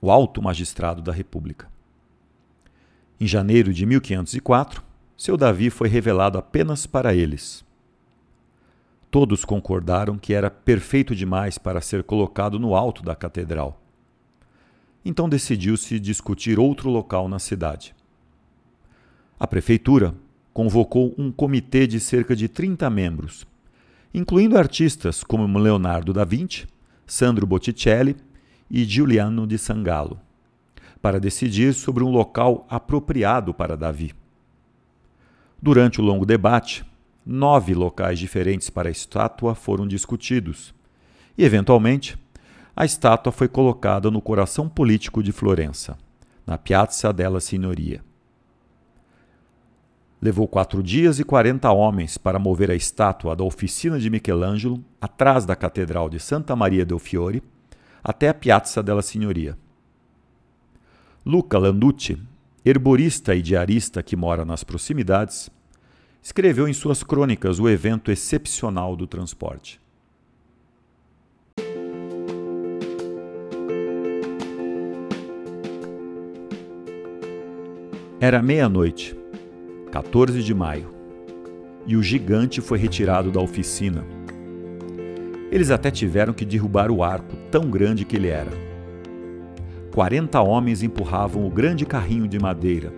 o 0.00 0.10
alto 0.10 0.42
magistrado 0.42 1.02
da 1.02 1.12
República. 1.12 1.68
Em 3.20 3.26
janeiro 3.26 3.72
de 3.72 3.84
1504, 3.84 4.82
seu 5.16 5.36
Davi 5.36 5.70
foi 5.70 5.88
revelado 5.88 6.38
apenas 6.38 6.86
para 6.86 7.14
eles. 7.14 7.64
Todos 9.10 9.44
concordaram 9.44 10.18
que 10.18 10.34
era 10.34 10.50
perfeito 10.50 11.14
demais 11.16 11.58
para 11.58 11.80
ser 11.80 12.04
colocado 12.04 12.58
no 12.58 12.76
alto 12.76 13.02
da 13.02 13.16
catedral. 13.16 13.80
Então 15.04 15.28
decidiu-se 15.28 15.98
discutir 15.98 16.58
outro 16.58 16.90
local 16.90 17.28
na 17.28 17.38
cidade. 17.38 17.94
A 19.40 19.46
prefeitura 19.46 20.14
convocou 20.58 21.14
um 21.16 21.30
comitê 21.30 21.86
de 21.86 22.00
cerca 22.00 22.34
de 22.34 22.48
30 22.48 22.90
membros, 22.90 23.46
incluindo 24.12 24.58
artistas 24.58 25.22
como 25.22 25.56
Leonardo 25.56 26.12
da 26.12 26.24
Vinci, 26.24 26.66
Sandro 27.06 27.46
Botticelli 27.46 28.16
e 28.68 28.82
Giuliano 28.82 29.46
de 29.46 29.56
Sangallo, 29.56 30.18
para 31.00 31.20
decidir 31.20 31.72
sobre 31.74 32.02
um 32.02 32.10
local 32.10 32.66
apropriado 32.68 33.54
para 33.54 33.76
Davi. 33.76 34.12
Durante 35.62 36.00
o 36.00 36.04
longo 36.04 36.26
debate, 36.26 36.84
nove 37.24 37.72
locais 37.72 38.18
diferentes 38.18 38.68
para 38.68 38.88
a 38.88 38.90
estátua 38.90 39.54
foram 39.54 39.86
discutidos 39.86 40.74
e, 41.38 41.44
eventualmente, 41.44 42.18
a 42.74 42.84
estátua 42.84 43.30
foi 43.30 43.46
colocada 43.46 44.10
no 44.10 44.20
coração 44.20 44.68
político 44.68 45.22
de 45.22 45.30
Florença, 45.30 45.96
na 46.44 46.58
Piazza 46.58 47.12
della 47.12 47.38
Signoria. 47.38 48.07
Levou 50.20 50.48
quatro 50.48 50.82
dias 50.82 51.20
e 51.20 51.24
quarenta 51.24 51.70
homens 51.70 52.18
para 52.18 52.40
mover 52.40 52.72
a 52.72 52.74
estátua 52.74 53.36
da 53.36 53.44
oficina 53.44 54.00
de 54.00 54.10
Michelangelo, 54.10 54.82
atrás 55.00 55.44
da 55.44 55.54
Catedral 55.54 56.10
de 56.10 56.18
Santa 56.18 56.56
Maria 56.56 56.84
del 56.84 56.98
Fiore, 56.98 57.40
até 58.02 58.28
a 58.28 58.34
Piazza 58.34 58.82
della 58.82 59.02
Signoria. 59.02 59.56
Luca 61.24 61.56
Landucci, 61.56 62.20
herborista 62.64 63.34
e 63.34 63.42
diarista 63.42 64.02
que 64.02 64.16
mora 64.16 64.44
nas 64.44 64.64
proximidades, 64.64 65.50
escreveu 66.20 66.66
em 66.66 66.72
suas 66.72 67.04
crônicas 67.04 67.60
o 67.60 67.68
evento 67.68 68.10
excepcional 68.10 68.96
do 68.96 69.06
transporte. 69.06 69.80
Era 78.20 78.42
meia-noite 78.42 79.17
14 79.90 80.42
de 80.42 80.54
maio, 80.54 80.90
e 81.86 81.96
o 81.96 82.02
gigante 82.02 82.60
foi 82.60 82.78
retirado 82.78 83.30
da 83.30 83.40
oficina. 83.40 84.04
Eles 85.50 85.70
até 85.70 85.90
tiveram 85.90 86.34
que 86.34 86.44
derrubar 86.44 86.90
o 86.90 87.02
arco, 87.02 87.34
tão 87.50 87.70
grande 87.70 88.04
que 88.04 88.14
ele 88.14 88.28
era. 88.28 88.50
Quarenta 89.94 90.42
homens 90.42 90.82
empurravam 90.82 91.46
o 91.46 91.50
grande 91.50 91.86
carrinho 91.86 92.28
de 92.28 92.38
madeira, 92.38 92.92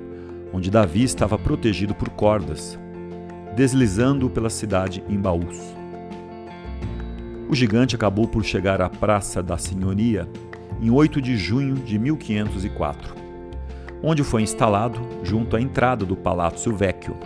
onde 0.52 0.68
Davi 0.68 1.04
estava 1.04 1.38
protegido 1.38 1.94
por 1.94 2.08
cordas, 2.08 2.76
deslizando 3.54 4.28
pela 4.28 4.50
cidade 4.50 5.04
em 5.08 5.16
baús. 5.16 5.58
O 7.48 7.54
gigante 7.54 7.94
acabou 7.94 8.26
por 8.26 8.44
chegar 8.44 8.82
à 8.82 8.88
Praça 8.88 9.40
da 9.40 9.56
Senhoria 9.56 10.28
em 10.82 10.90
8 10.90 11.22
de 11.22 11.36
junho 11.36 11.76
de 11.76 11.98
1504 12.00 13.19
onde 14.02 14.24
foi 14.24 14.42
instalado 14.42 15.00
junto 15.22 15.56
à 15.56 15.60
entrada 15.60 16.04
do 16.04 16.16
Palazzo 16.16 16.74
Vecchio, 16.74 17.16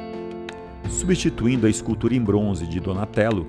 substituindo 0.89 1.67
a 1.67 1.71
escultura 1.71 2.15
em 2.15 2.21
bronze 2.21 2.67
de 2.67 2.81
Donatello 2.81 3.47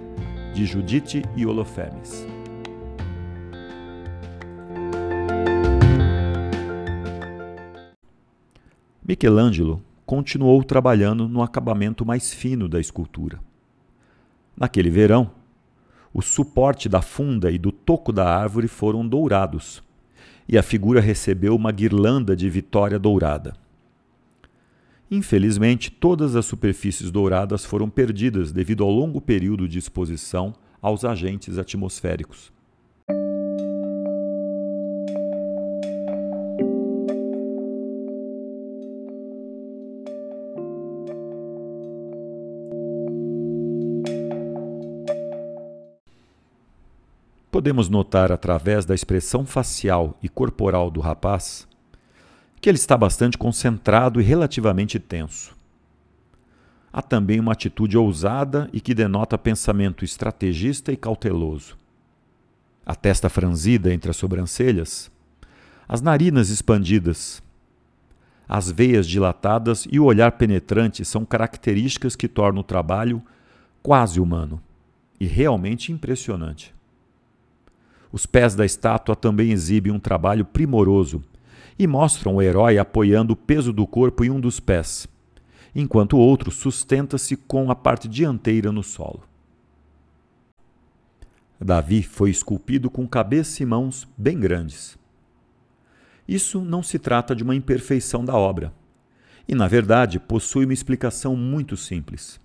de 0.54 0.66
Judite 0.66 1.24
e 1.36 1.46
Olofemes. 1.46 2.26
Michelangelo 9.08 9.82
continuou 10.06 10.64
trabalhando 10.64 11.28
no 11.28 11.42
acabamento 11.42 12.06
mais 12.06 12.34
fino 12.34 12.68
da 12.68 12.80
escultura. 12.80 13.40
Naquele 14.56 14.90
verão, 14.90 15.32
o 16.14 16.22
suporte 16.22 16.88
da 16.88 17.02
funda 17.02 17.52
e 17.52 17.58
do 17.58 17.72
toco 17.72 18.14
da 18.14 18.26
árvore 18.26 18.68
foram 18.68 19.06
dourados, 19.06 19.84
e 20.48 20.58
a 20.58 20.64
figura 20.64 21.02
recebeu 21.02 21.56
uma 21.56 21.72
guirlanda 21.72 22.36
de 22.36 22.50
vitória 22.50 23.00
dourada. 23.00 23.54
Infelizmente, 25.10 25.92
todas 25.92 26.36
as 26.36 26.46
superfícies 26.46 27.12
douradas 27.12 27.64
foram 27.64 27.90
perdidas 27.90 28.52
devido 28.52 28.84
ao 28.84 28.90
longo 28.90 29.22
período 29.22 29.68
de 29.68 29.78
exposição 29.78 30.54
aos 30.82 31.06
agentes 31.06 31.58
atmosféricos. 31.58 32.55
Podemos 47.66 47.90
notar 47.90 48.32
através 48.32 48.86
da 48.86 48.94
expressão 48.94 49.44
facial 49.44 50.16
e 50.22 50.30
corporal 50.30 50.92
do 50.92 51.00
rapaz 51.00 51.68
que 52.62 52.70
ele 52.70 52.78
está 52.78 52.96
bastante 52.96 53.40
concentrado 53.40 54.22
e 54.22 54.24
relativamente 54.24 55.00
tenso. 55.00 55.58
Há 56.94 57.02
também 57.02 57.40
uma 57.40 57.54
atitude 57.54 57.98
ousada 57.98 58.70
e 58.72 58.80
que 58.80 58.94
denota 58.94 59.36
pensamento 59.36 60.06
estrategista 60.06 60.92
e 60.92 60.96
cauteloso. 60.96 61.76
A 62.86 62.94
testa 62.94 63.30
franzida 63.30 63.92
entre 63.92 64.12
as 64.12 64.18
sobrancelhas, 64.18 65.10
as 65.88 66.04
narinas 66.04 66.52
expandidas, 66.52 67.42
as 68.48 68.70
veias 68.70 69.08
dilatadas 69.08 69.88
e 69.92 70.00
o 70.00 70.04
olhar 70.04 70.34
penetrante 70.34 71.04
são 71.04 71.26
características 71.26 72.16
que 72.16 72.28
tornam 72.28 72.62
o 72.62 72.64
trabalho 72.64 73.24
quase 73.82 74.20
humano 74.20 74.62
e 75.20 75.26
realmente 75.26 75.92
impressionante. 75.92 76.75
Os 78.12 78.26
pés 78.26 78.56
da 78.56 78.66
estátua 78.66 79.16
também 79.16 79.52
exibem 79.52 79.92
um 79.92 80.00
trabalho 80.00 80.46
primoroso 80.46 81.24
e 81.78 81.86
mostram 81.86 82.36
o 82.36 82.42
herói 82.42 82.78
apoiando 82.78 83.34
o 83.34 83.36
peso 83.36 83.74
do 83.74 83.86
corpo 83.86 84.24
em 84.24 84.30
um 84.30 84.40
dos 84.40 84.60
pés, 84.60 85.08
enquanto 85.76 86.14
o 86.14 86.20
outro 86.20 86.52
sustenta-se 86.52 87.36
com 87.36 87.70
a 87.70 87.76
parte 87.76 88.08
dianteira 88.08 88.72
no 88.72 88.82
solo. 88.82 89.24
Davi 91.60 92.04
foi 92.04 92.30
esculpido 92.30 92.90
com 92.90 93.08
cabeça 93.08 93.64
e 93.64 93.66
mãos 93.66 94.08
bem 94.18 94.40
grandes. 94.40 94.98
Isso 96.28 96.62
não 96.62 96.82
se 96.82 96.98
trata 96.98 97.36
de 97.36 97.44
uma 97.44 97.56
imperfeição 97.56 98.24
da 98.24 98.36
obra, 98.36 98.74
e, 99.48 99.54
na 99.54 99.68
verdade, 99.68 100.20
possui 100.20 100.66
uma 100.66 100.74
explicação 100.74 101.36
muito 101.36 101.78
simples. 101.78 102.40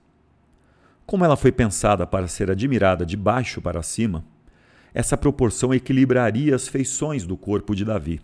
Como 1.06 1.24
ela 1.24 1.36
foi 1.36 1.50
pensada 1.50 2.06
para 2.06 2.28
ser 2.28 2.50
admirada 2.50 3.04
de 3.04 3.16
baixo 3.16 3.60
para 3.60 3.82
cima, 3.82 4.24
essa 4.92 5.16
proporção 5.16 5.72
equilibraria 5.72 6.54
as 6.54 6.68
feições 6.68 7.26
do 7.26 7.36
corpo 7.36 7.74
de 7.74 7.84
Davi. 7.84 8.20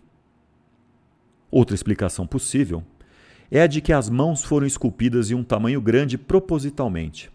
Outra 1.50 1.74
explicação 1.74 2.26
possível 2.26 2.82
é 3.50 3.62
a 3.62 3.66
de 3.66 3.80
que 3.80 3.92
as 3.92 4.10
mãos 4.10 4.44
foram 4.44 4.66
esculpidas 4.66 5.30
em 5.30 5.34
um 5.34 5.44
tamanho 5.44 5.80
grande 5.80 6.18
propositalmente, 6.18 7.30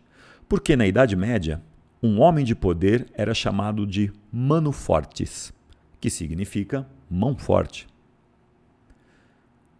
porque 0.47 0.75
na 0.75 0.85
Idade 0.85 1.15
Média, 1.15 1.61
um 2.03 2.19
homem 2.19 2.43
de 2.43 2.55
poder 2.55 3.07
era 3.13 3.33
chamado 3.33 3.85
de 3.87 4.11
mano 4.31 4.71
fortis, 4.71 5.53
que 5.99 6.09
significa 6.09 6.85
mão 7.09 7.37
forte. 7.37 7.87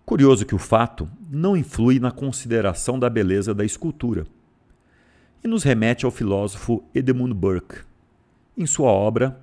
Curioso 0.06 0.46
que 0.46 0.56
o 0.56 0.60
fato 0.60 1.10
não 1.30 1.58
influi 1.58 2.00
na 2.00 2.12
consideração 2.12 3.00
da 3.00 3.10
beleza 3.10 3.54
da 3.54 3.66
escultura 3.66 4.26
e 5.44 5.48
nos 5.48 5.64
remete 5.64 6.06
ao 6.06 6.12
filósofo 6.12 6.84
Edmund 6.94 7.34
Burke, 7.34 7.80
em 8.58 8.66
sua 8.66 8.92
obra 8.92 9.40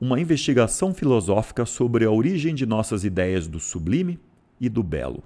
Uma 0.00 0.20
investigação 0.20 0.92
filosófica 0.92 1.64
sobre 1.64 2.04
a 2.04 2.10
origem 2.10 2.54
de 2.54 2.66
nossas 2.66 3.02
ideias 3.02 3.48
do 3.48 3.58
sublime 3.58 4.20
e 4.60 4.68
do 4.68 4.82
belo. 4.82 5.24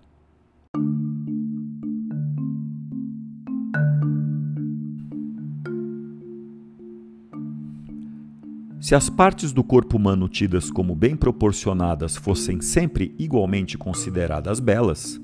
Se 8.80 8.94
as 8.94 9.10
partes 9.10 9.52
do 9.52 9.62
corpo 9.62 9.96
humano 9.96 10.28
tidas 10.28 10.70
como 10.70 10.94
bem 10.94 11.14
proporcionadas 11.14 12.16
fossem 12.16 12.60
sempre 12.60 13.14
igualmente 13.18 13.76
consideradas 13.76 14.58
belas, 14.58 15.20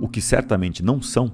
o 0.00 0.08
que 0.08 0.20
certamente 0.20 0.82
não 0.82 1.02
são, 1.02 1.32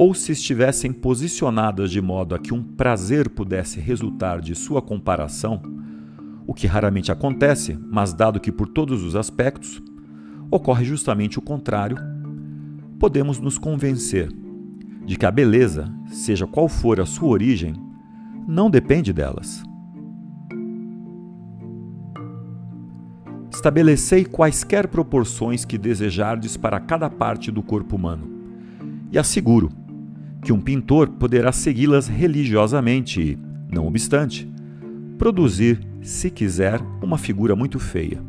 ou 0.00 0.14
se 0.14 0.32
estivessem 0.32 0.94
posicionadas 0.94 1.90
de 1.90 2.00
modo 2.00 2.34
a 2.34 2.38
que 2.38 2.54
um 2.54 2.62
prazer 2.62 3.28
pudesse 3.28 3.78
resultar 3.78 4.40
de 4.40 4.54
sua 4.54 4.80
comparação, 4.80 5.60
o 6.46 6.54
que 6.54 6.66
raramente 6.66 7.12
acontece, 7.12 7.78
mas 7.78 8.14
dado 8.14 8.40
que 8.40 8.50
por 8.50 8.66
todos 8.66 9.04
os 9.04 9.14
aspectos 9.14 9.78
ocorre 10.50 10.86
justamente 10.86 11.38
o 11.38 11.42
contrário, 11.42 11.98
podemos 12.98 13.38
nos 13.38 13.58
convencer 13.58 14.32
de 15.04 15.18
que 15.18 15.26
a 15.26 15.30
beleza, 15.30 15.92
seja 16.06 16.46
qual 16.46 16.66
for 16.66 16.98
a 16.98 17.04
sua 17.04 17.28
origem, 17.28 17.74
não 18.48 18.70
depende 18.70 19.12
delas. 19.12 19.62
Estabelecei 23.52 24.24
quaisquer 24.24 24.88
proporções 24.88 25.66
que 25.66 25.76
desejardes 25.76 26.56
para 26.56 26.80
cada 26.80 27.10
parte 27.10 27.50
do 27.50 27.62
corpo 27.62 27.96
humano. 27.96 28.40
E 29.12 29.18
asseguro 29.18 29.70
que 30.42 30.52
um 30.52 30.60
pintor 30.60 31.08
poderá 31.08 31.52
segui-las 31.52 32.08
religiosamente 32.08 33.20
e, 33.20 33.38
não 33.72 33.86
obstante, 33.86 34.50
produzir, 35.18 35.80
se 36.00 36.30
quiser, 36.30 36.80
uma 37.02 37.18
figura 37.18 37.54
muito 37.54 37.78
feia. 37.78 38.22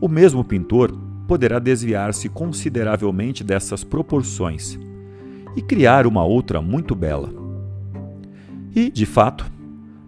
O 0.00 0.08
mesmo 0.08 0.44
pintor 0.44 0.96
poderá 1.26 1.58
desviar-se 1.58 2.28
consideravelmente 2.28 3.42
dessas 3.42 3.82
proporções 3.82 4.78
e 5.56 5.62
criar 5.62 6.06
uma 6.06 6.24
outra 6.24 6.62
muito 6.62 6.94
bela. 6.94 7.32
E, 8.74 8.90
de 8.90 9.06
fato, 9.06 9.50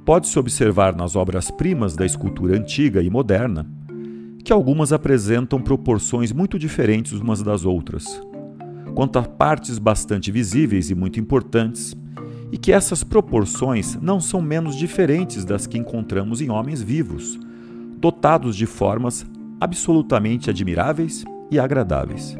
pode-se 0.05 0.38
observar 0.38 0.95
nas 0.95 1.17
obras-primas 1.17 1.97
da 1.97 2.07
escultura 2.07 2.57
antiga 2.57 3.03
e 3.03 3.11
moderna 3.11 3.67
que 4.45 4.53
algumas 4.53 4.93
apresentam 4.93 5.61
proporções 5.61 6.33
muito 6.33 6.59
diferentes 6.59 7.12
umas 7.12 7.43
das 7.43 7.64
outras, 7.64 8.21
quanto 8.99 9.17
a 9.17 9.23
partes 9.23 9.79
bastante 9.79 10.33
visíveis 10.33 10.91
e 10.91 10.95
muito 10.97 11.21
importantes, 11.21 11.97
e 12.51 12.59
que 12.59 12.73
essas 12.73 13.05
proporções 13.05 13.95
não 14.03 14.19
são 14.19 14.43
menos 14.43 14.75
diferentes 14.75 15.45
das 15.45 15.69
que 15.69 15.79
encontramos 15.79 16.41
em 16.41 16.51
homens 16.51 16.83
vivos, 16.83 17.39
dotados 18.01 18.57
de 18.57 18.67
formas 18.67 19.25
absolutamente 19.61 20.51
admiráveis 20.51 21.25
e 21.49 21.61
agradáveis. 21.61 22.37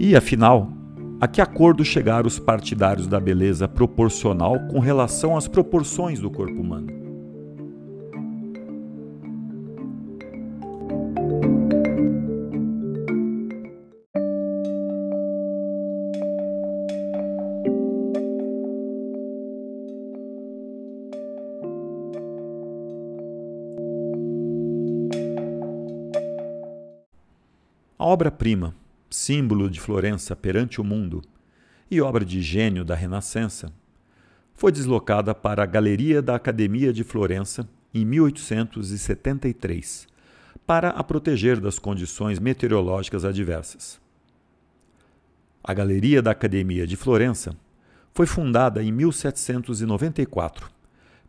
E, 0.00 0.16
afinal, 0.16 0.72
a 1.20 1.28
que 1.28 1.42
acordo 1.42 1.84
chegaram 1.84 2.26
os 2.26 2.38
partidários 2.38 3.06
da 3.06 3.20
beleza 3.20 3.68
proporcional 3.68 4.60
com 4.68 4.78
relação 4.78 5.36
às 5.36 5.46
proporções 5.46 6.20
do 6.20 6.30
corpo 6.30 6.58
humano? 6.58 7.01
Obra-prima, 28.22 28.74
símbolo 29.10 29.68
de 29.68 29.80
Florença 29.80 30.36
perante 30.36 30.80
o 30.80 30.84
mundo 30.84 31.20
e 31.90 32.00
obra 32.00 32.24
de 32.24 32.40
gênio 32.40 32.84
da 32.84 32.94
Renascença, 32.94 33.72
foi 34.54 34.70
deslocada 34.70 35.34
para 35.34 35.64
a 35.64 35.66
Galeria 35.66 36.22
da 36.22 36.36
Academia 36.36 36.92
de 36.92 37.02
Florença 37.02 37.68
em 37.92 38.04
1873, 38.04 40.06
para 40.64 40.90
a 40.90 41.02
proteger 41.02 41.58
das 41.58 41.80
condições 41.80 42.38
meteorológicas 42.38 43.24
adversas. 43.24 44.00
A 45.60 45.74
Galeria 45.74 46.22
da 46.22 46.30
Academia 46.30 46.86
de 46.86 46.94
Florença 46.94 47.56
foi 48.14 48.26
fundada 48.26 48.84
em 48.84 48.92
1794 48.92 50.70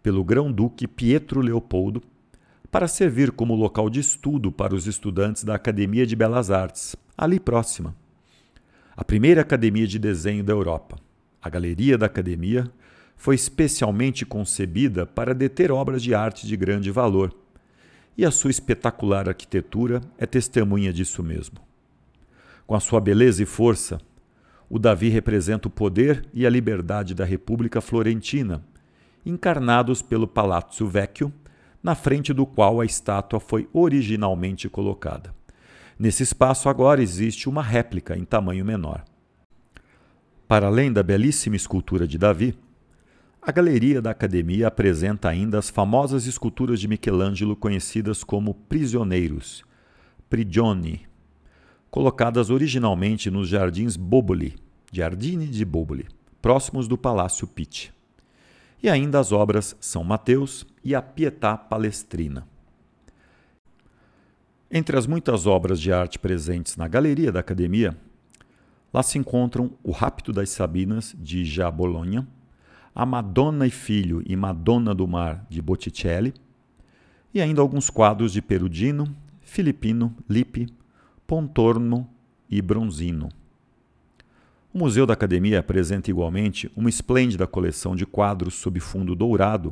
pelo 0.04 0.24
Grão-Duque 0.24 0.88
Pietro 0.88 1.42
Leopoldo 1.42 2.04
para 2.74 2.88
servir 2.88 3.32
como 3.32 3.54
local 3.54 3.88
de 3.88 4.00
estudo 4.00 4.52
para 4.52 4.74
os 4.74 4.88
estudantes 4.88 5.44
da 5.44 5.54
Academia 5.54 6.08
de 6.08 6.16
Belas 6.16 6.50
Artes, 6.50 6.96
ali 7.16 7.40
próxima. 7.40 7.96
A 8.98 9.04
primeira 9.04 9.42
academia 9.42 9.86
de 9.86 10.00
desenho 10.00 10.44
da 10.44 10.54
Europa, 10.54 10.98
a 11.40 11.50
Galeria 11.52 12.00
da 12.00 12.08
Academia, 12.08 12.68
foi 13.16 13.36
especialmente 13.36 14.26
concebida 14.26 15.06
para 15.06 15.36
deter 15.36 15.72
obras 15.72 16.02
de 16.02 16.16
arte 16.16 16.48
de 16.48 16.58
grande 16.58 16.90
valor, 16.90 17.32
e 18.18 18.26
a 18.26 18.32
sua 18.32 18.50
espetacular 18.50 19.30
arquitetura 19.30 20.02
é 20.18 20.26
testemunha 20.26 20.92
disso 20.92 21.22
mesmo. 21.22 21.58
Com 22.66 22.74
a 22.74 22.80
sua 22.80 23.00
beleza 23.00 23.44
e 23.44 23.46
força, 23.46 24.02
o 24.68 24.80
Davi 24.80 25.10
representa 25.10 25.68
o 25.68 25.72
poder 25.72 26.26
e 26.34 26.44
a 26.44 26.50
liberdade 26.50 27.14
da 27.14 27.24
República 27.24 27.80
Florentina, 27.82 28.66
encarnados 29.24 30.02
pelo 30.02 30.26
Palazzo 30.26 30.88
Vecchio 30.88 31.32
na 31.84 31.96
frente 31.96 32.32
do 32.32 32.46
qual 32.46 32.80
a 32.80 32.86
estátua 32.86 33.42
foi 33.42 33.68
originalmente 33.74 34.70
colocada. 34.70 35.36
Nesse 36.00 36.24
espaço 36.24 36.70
agora 36.70 37.04
existe 37.04 37.50
uma 37.50 37.62
réplica 37.62 38.18
em 38.18 38.24
tamanho 38.24 38.64
menor. 38.64 39.04
Para 40.48 40.68
além 40.68 40.94
da 40.94 41.04
belíssima 41.04 41.58
escultura 41.58 42.08
de 42.08 42.18
Davi, 42.18 42.58
a 43.42 43.52
galeria 43.52 44.02
da 44.02 44.12
academia 44.12 44.68
apresenta 44.68 45.28
ainda 45.28 45.60
as 45.60 45.70
famosas 45.70 46.26
esculturas 46.26 46.80
de 46.80 46.88
Michelangelo 46.88 47.56
conhecidas 47.56 48.24
como 48.24 48.54
prisioneiros, 48.54 49.66
prigioni, 50.30 51.06
colocadas 51.92 52.50
originalmente 52.50 53.30
nos 53.30 53.50
jardins 53.50 53.98
Boboli, 53.98 54.56
Giardini 54.92 55.48
di 55.48 55.66
Boboli, 55.66 56.08
próximos 56.42 56.88
do 56.88 56.98
Palácio 56.98 57.46
Pitti 57.46 57.94
e 58.84 58.90
ainda 58.90 59.18
as 59.18 59.32
obras 59.32 59.78
São 59.80 60.04
Mateus 60.04 60.68
e 60.84 60.94
a 60.94 61.02
Pietà 61.02 61.58
Palestrina. 61.58 62.46
Entre 64.70 64.98
as 64.98 65.08
muitas 65.08 65.48
obras 65.48 65.80
de 65.80 65.94
arte 65.94 66.20
presentes 66.20 66.76
na 66.76 66.86
galeria 66.86 67.32
da 67.32 67.40
Academia, 67.40 67.98
lá 68.94 69.02
se 69.02 69.18
encontram 69.18 69.72
O 69.82 69.92
Rapto 69.92 70.34
das 70.34 70.50
Sabinas, 70.50 71.16
de 71.18 71.46
Já 71.46 71.72
Bologna, 71.72 72.28
A 72.94 73.06
Madonna 73.06 73.66
e 73.66 73.72
Filho 73.72 74.22
e 74.26 74.36
Madonna 74.36 74.94
do 74.94 75.08
Mar, 75.08 75.46
de 75.50 75.62
Botticelli, 75.62 76.34
e 77.34 77.40
ainda 77.40 77.62
alguns 77.62 77.90
quadros 77.90 78.34
de 78.34 78.42
Perugino, 78.42 79.16
Filippino, 79.42 80.14
Lippi, 80.30 80.68
Pontormo 81.26 82.10
e 82.50 82.62
Bronzino. 82.62 83.30
O 84.74 84.80
Museu 84.80 85.06
da 85.06 85.14
Academia 85.14 85.60
apresenta 85.60 86.10
igualmente 86.10 86.72
uma 86.76 86.90
esplêndida 86.90 87.46
coleção 87.46 87.96
de 87.96 88.08
quadros 88.08 88.56
sob 88.56 88.80
fundo 88.80 89.14
dourado 89.14 89.72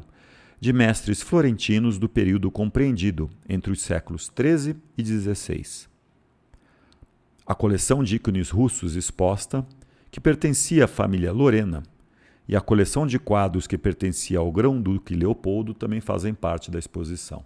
de 0.60 0.72
mestres 0.72 1.24
florentinos 1.24 1.98
do 1.98 2.08
período 2.08 2.52
compreendido 2.52 3.28
entre 3.50 3.72
os 3.72 3.82
séculos 3.82 4.32
XIII 4.32 4.76
e 4.96 5.04
XVI. 5.04 5.88
A 7.48 7.56
coleção 7.56 8.04
de 8.04 8.18
ícones 8.18 8.52
russos 8.52 8.96
exposta, 8.96 9.66
que 10.12 10.20
pertencia 10.20 10.86
à 10.86 10.88
família 10.88 11.32
Lorena, 11.32 11.82
e 12.48 12.56
a 12.56 12.62
coleção 12.62 13.08
de 13.08 13.18
quadros 13.18 13.66
que 13.66 13.80
pertencia 13.80 14.38
ao 14.38 14.52
Grão-Duque 14.52 15.16
Leopoldo 15.16 15.74
também 15.74 16.00
fazem 16.00 16.32
parte 16.32 16.70
da 16.70 16.78
exposição. 16.78 17.44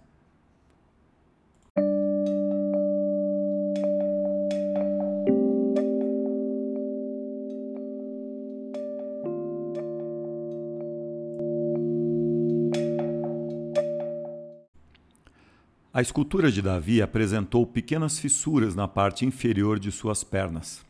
A 15.96 16.02
escultura 16.02 16.52
de 16.52 16.60
Davi 16.60 17.00
apresentou 17.00 17.66
pequenas 17.66 18.18
fissuras 18.18 18.74
na 18.74 18.86
parte 18.86 19.24
inferior 19.24 19.78
de 19.78 19.90
suas 19.90 20.22
pernas. 20.22 20.84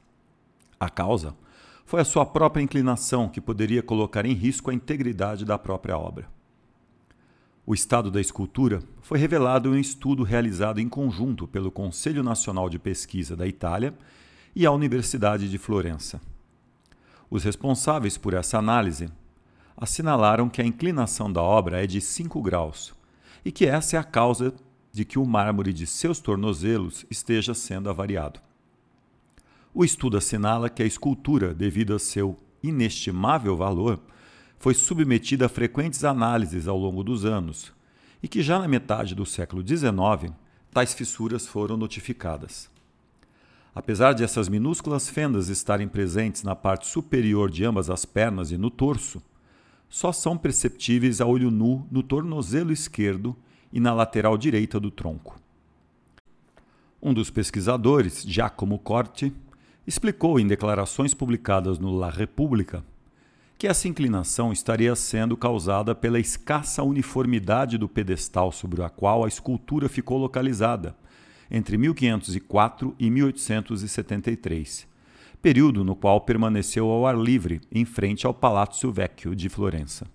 A 0.80 0.90
causa 0.90 1.32
foi 1.84 2.00
a 2.00 2.04
sua 2.04 2.26
própria 2.26 2.60
inclinação, 2.60 3.28
que 3.28 3.40
poderia 3.40 3.84
colocar 3.84 4.26
em 4.26 4.32
risco 4.32 4.68
a 4.68 4.74
integridade 4.74 5.44
da 5.44 5.56
própria 5.56 5.96
obra. 5.96 6.28
O 7.64 7.72
estado 7.72 8.10
da 8.10 8.20
escultura 8.20 8.82
foi 9.00 9.16
revelado 9.16 9.68
em 9.68 9.78
um 9.78 9.80
estudo 9.80 10.24
realizado 10.24 10.80
em 10.80 10.88
conjunto 10.88 11.46
pelo 11.46 11.70
Conselho 11.70 12.24
Nacional 12.24 12.68
de 12.68 12.80
Pesquisa 12.80 13.36
da 13.36 13.46
Itália 13.46 13.94
e 14.56 14.66
a 14.66 14.72
Universidade 14.72 15.48
de 15.48 15.56
Florença. 15.56 16.20
Os 17.30 17.44
responsáveis 17.44 18.18
por 18.18 18.34
essa 18.34 18.58
análise 18.58 19.08
assinalaram 19.76 20.48
que 20.48 20.60
a 20.60 20.66
inclinação 20.66 21.32
da 21.32 21.42
obra 21.42 21.84
é 21.84 21.86
de 21.86 22.00
5 22.00 22.42
graus 22.42 22.92
e 23.44 23.52
que 23.52 23.66
essa 23.66 23.94
é 23.94 24.00
a 24.00 24.02
causa 24.02 24.52
de 24.96 25.04
que 25.04 25.18
o 25.18 25.26
mármore 25.26 25.74
de 25.74 25.86
seus 25.86 26.20
tornozelos 26.20 27.04
esteja 27.10 27.52
sendo 27.52 27.90
avariado. 27.90 28.40
O 29.74 29.84
estudo 29.84 30.16
assinala 30.16 30.70
que 30.70 30.82
a 30.82 30.86
escultura, 30.86 31.52
devido 31.52 31.94
a 31.94 31.98
seu 31.98 32.34
inestimável 32.62 33.54
valor, 33.54 34.00
foi 34.58 34.72
submetida 34.72 35.44
a 35.44 35.48
frequentes 35.50 36.02
análises 36.02 36.66
ao 36.66 36.78
longo 36.78 37.04
dos 37.04 37.26
anos 37.26 37.74
e 38.22 38.26
que 38.26 38.40
já 38.40 38.58
na 38.58 38.66
metade 38.66 39.14
do 39.14 39.26
século 39.26 39.62
XIX 39.62 40.32
tais 40.72 40.94
fissuras 40.94 41.46
foram 41.46 41.76
notificadas. 41.76 42.70
Apesar 43.74 44.14
de 44.14 44.24
essas 44.24 44.48
minúsculas 44.48 45.10
fendas 45.10 45.50
estarem 45.50 45.88
presentes 45.88 46.42
na 46.42 46.56
parte 46.56 46.86
superior 46.86 47.50
de 47.50 47.66
ambas 47.66 47.90
as 47.90 48.06
pernas 48.06 48.50
e 48.50 48.56
no 48.56 48.70
torso, 48.70 49.22
só 49.90 50.10
são 50.10 50.38
perceptíveis 50.38 51.20
a 51.20 51.26
olho 51.26 51.50
nu 51.50 51.86
no 51.90 52.02
tornozelo 52.02 52.72
esquerdo 52.72 53.36
e 53.72 53.80
na 53.80 53.92
lateral 53.92 54.36
direita 54.36 54.78
do 54.78 54.90
tronco. 54.90 55.40
Um 57.02 57.12
dos 57.12 57.30
pesquisadores, 57.30 58.22
Giacomo 58.26 58.78
Corti, 58.78 59.32
explicou 59.86 60.40
em 60.40 60.46
declarações 60.46 61.14
publicadas 61.14 61.78
no 61.78 61.96
La 61.96 62.10
Repubblica 62.10 62.82
que 63.58 63.66
essa 63.66 63.88
inclinação 63.88 64.52
estaria 64.52 64.94
sendo 64.94 65.36
causada 65.36 65.94
pela 65.94 66.18
escassa 66.18 66.82
uniformidade 66.82 67.78
do 67.78 67.88
pedestal 67.88 68.52
sobre 68.52 68.82
o 68.82 68.90
qual 68.90 69.24
a 69.24 69.28
escultura 69.28 69.88
ficou 69.88 70.18
localizada, 70.18 70.94
entre 71.50 71.78
1504 71.78 72.94
e 72.98 73.10
1873, 73.10 74.86
período 75.40 75.84
no 75.84 75.96
qual 75.96 76.20
permaneceu 76.20 76.90
ao 76.90 77.06
ar 77.06 77.16
livre, 77.16 77.60
em 77.72 77.84
frente 77.84 78.26
ao 78.26 78.34
Palazzo 78.34 78.92
Vecchio 78.92 79.34
de 79.34 79.48
Florença. 79.48 80.06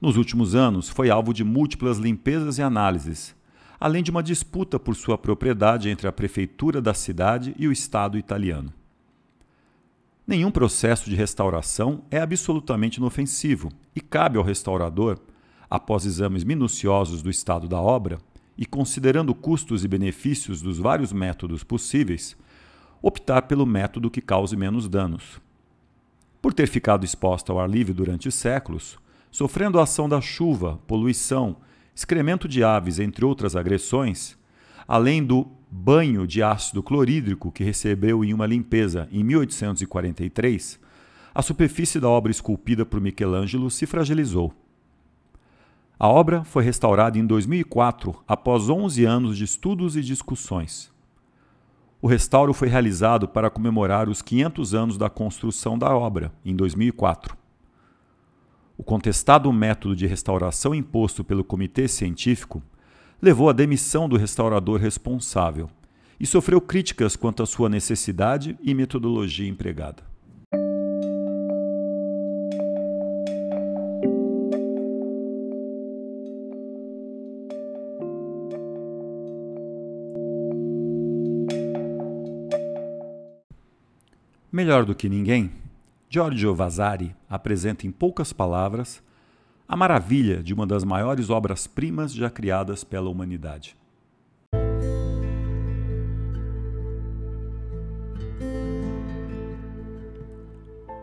Nos 0.00 0.16
últimos 0.16 0.54
anos, 0.54 0.88
foi 0.88 1.08
alvo 1.08 1.32
de 1.32 1.42
múltiplas 1.42 1.98
limpezas 1.98 2.58
e 2.58 2.62
análises, 2.62 3.34
além 3.80 4.02
de 4.02 4.10
uma 4.10 4.22
disputa 4.22 4.78
por 4.78 4.94
sua 4.94 5.16
propriedade 5.16 5.88
entre 5.88 6.06
a 6.06 6.12
prefeitura 6.12 6.80
da 6.80 6.92
cidade 6.92 7.54
e 7.58 7.66
o 7.66 7.72
Estado 7.72 8.18
italiano. 8.18 8.72
Nenhum 10.26 10.50
processo 10.50 11.08
de 11.08 11.14
restauração 11.14 12.02
é 12.10 12.18
absolutamente 12.18 12.96
inofensivo 12.96 13.70
e 13.94 14.00
cabe 14.00 14.36
ao 14.36 14.44
restaurador, 14.44 15.18
após 15.70 16.04
exames 16.04 16.44
minuciosos 16.44 17.22
do 17.22 17.30
estado 17.30 17.68
da 17.68 17.80
obra 17.80 18.18
e 18.56 18.66
considerando 18.66 19.34
custos 19.34 19.84
e 19.84 19.88
benefícios 19.88 20.60
dos 20.60 20.78
vários 20.78 21.12
métodos 21.12 21.62
possíveis, 21.62 22.36
optar 23.02 23.42
pelo 23.42 23.66
método 23.66 24.10
que 24.10 24.20
cause 24.20 24.56
menos 24.56 24.88
danos. 24.88 25.40
Por 26.40 26.52
ter 26.52 26.66
ficado 26.66 27.04
exposta 27.04 27.52
ao 27.52 27.60
ar 27.60 27.68
livre 27.68 27.92
durante 27.92 28.30
séculos, 28.30 28.98
sofrendo 29.36 29.78
a 29.78 29.82
ação 29.82 30.08
da 30.08 30.18
chuva, 30.18 30.80
poluição, 30.86 31.56
excremento 31.94 32.48
de 32.48 32.64
aves, 32.64 32.98
entre 32.98 33.22
outras 33.22 33.54
agressões, 33.54 34.34
além 34.88 35.22
do 35.22 35.46
banho 35.70 36.26
de 36.26 36.42
ácido 36.42 36.82
clorídrico 36.82 37.52
que 37.52 37.62
recebeu 37.62 38.24
em 38.24 38.32
uma 38.32 38.46
limpeza 38.46 39.06
em 39.12 39.22
1843, 39.22 40.80
a 41.34 41.42
superfície 41.42 42.00
da 42.00 42.08
obra 42.08 42.30
esculpida 42.30 42.86
por 42.86 42.98
Michelangelo 42.98 43.70
se 43.70 43.84
fragilizou. 43.84 44.54
A 45.98 46.08
obra 46.08 46.42
foi 46.42 46.64
restaurada 46.64 47.18
em 47.18 47.26
2004 47.26 48.16
após 48.26 48.70
11 48.70 49.04
anos 49.04 49.36
de 49.36 49.44
estudos 49.44 49.96
e 49.96 50.00
discussões. 50.00 50.90
O 52.00 52.06
restauro 52.06 52.54
foi 52.54 52.68
realizado 52.68 53.28
para 53.28 53.50
comemorar 53.50 54.08
os 54.08 54.22
500 54.22 54.74
anos 54.74 54.96
da 54.96 55.10
construção 55.10 55.78
da 55.78 55.94
obra, 55.94 56.32
em 56.42 56.56
2004. 56.56 57.36
O 58.78 58.84
contestado 58.84 59.50
método 59.50 59.96
de 59.96 60.06
restauração 60.06 60.74
imposto 60.74 61.24
pelo 61.24 61.42
comitê 61.42 61.88
científico 61.88 62.62
levou 63.22 63.48
à 63.48 63.52
demissão 63.52 64.06
do 64.06 64.18
restaurador 64.18 64.78
responsável 64.78 65.70
e 66.20 66.26
sofreu 66.26 66.60
críticas 66.60 67.16
quanto 67.16 67.42
à 67.42 67.46
sua 67.46 67.70
necessidade 67.70 68.56
e 68.62 68.74
metodologia 68.74 69.48
empregada. 69.48 70.02
Melhor 84.52 84.84
do 84.84 84.94
que 84.94 85.08
ninguém, 85.08 85.50
Giorgio 86.08 86.54
Vasari 86.54 87.14
apresenta 87.28 87.84
em 87.84 87.90
poucas 87.90 88.32
palavras 88.32 89.02
a 89.68 89.76
maravilha 89.76 90.40
de 90.40 90.54
uma 90.54 90.64
das 90.64 90.84
maiores 90.84 91.30
obras-primas 91.30 92.14
já 92.14 92.30
criadas 92.30 92.84
pela 92.84 93.10
humanidade. 93.10 93.76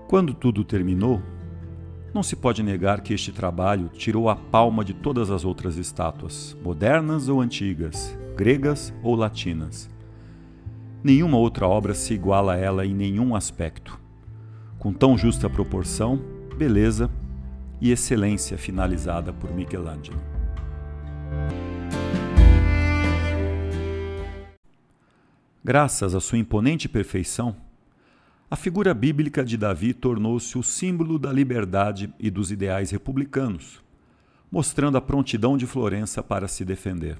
Quando 0.08 0.34
tudo 0.34 0.64
terminou, 0.64 1.22
não 2.14 2.24
se 2.24 2.36
pode 2.36 2.64
negar 2.64 3.02
que 3.02 3.14
este 3.14 3.34
trabalho 3.34 3.90
tirou 3.90 4.30
a 4.30 4.36
palma 4.36 4.86
de 4.86 4.94
todas 4.94 5.30
as 5.30 5.44
outras 5.44 5.76
estátuas, 5.76 6.56
modernas 6.64 7.28
ou 7.28 7.42
antigas, 7.42 8.18
gregas 8.38 8.94
ou 9.04 9.16
latinas. 9.16 9.90
Nenhuma 11.04 11.38
outra 11.38 11.68
obra 11.68 11.94
se 11.94 12.14
iguala 12.14 12.54
a 12.54 12.58
ela 12.58 12.86
em 12.86 12.94
nenhum 12.94 13.36
aspecto. 13.36 14.03
Com 14.84 14.92
tão 14.92 15.18
justa 15.18 15.50
proporção, 15.50 16.18
beleza 16.58 17.10
e 17.80 17.90
excelência 17.90 18.58
finalizada 18.58 19.32
por 19.32 19.50
Michelangelo. 19.50 20.20
Graças 25.64 26.14
à 26.14 26.20
sua 26.20 26.38
imponente 26.38 26.90
perfeição, 26.90 27.56
a 28.52 28.58
figura 28.58 28.94
bíblica 28.94 29.46
de 29.46 29.56
Davi 29.56 29.94
tornou-se 29.94 30.58
o 30.58 30.62
símbolo 30.62 31.18
da 31.18 31.32
liberdade 31.32 32.14
e 32.20 32.30
dos 32.30 32.52
ideais 32.52 32.92
republicanos, 32.92 33.82
mostrando 34.52 34.98
a 34.98 35.02
prontidão 35.02 35.56
de 35.56 35.66
Florença 35.66 36.22
para 36.22 36.50
se 36.50 36.66
defender. 36.66 37.18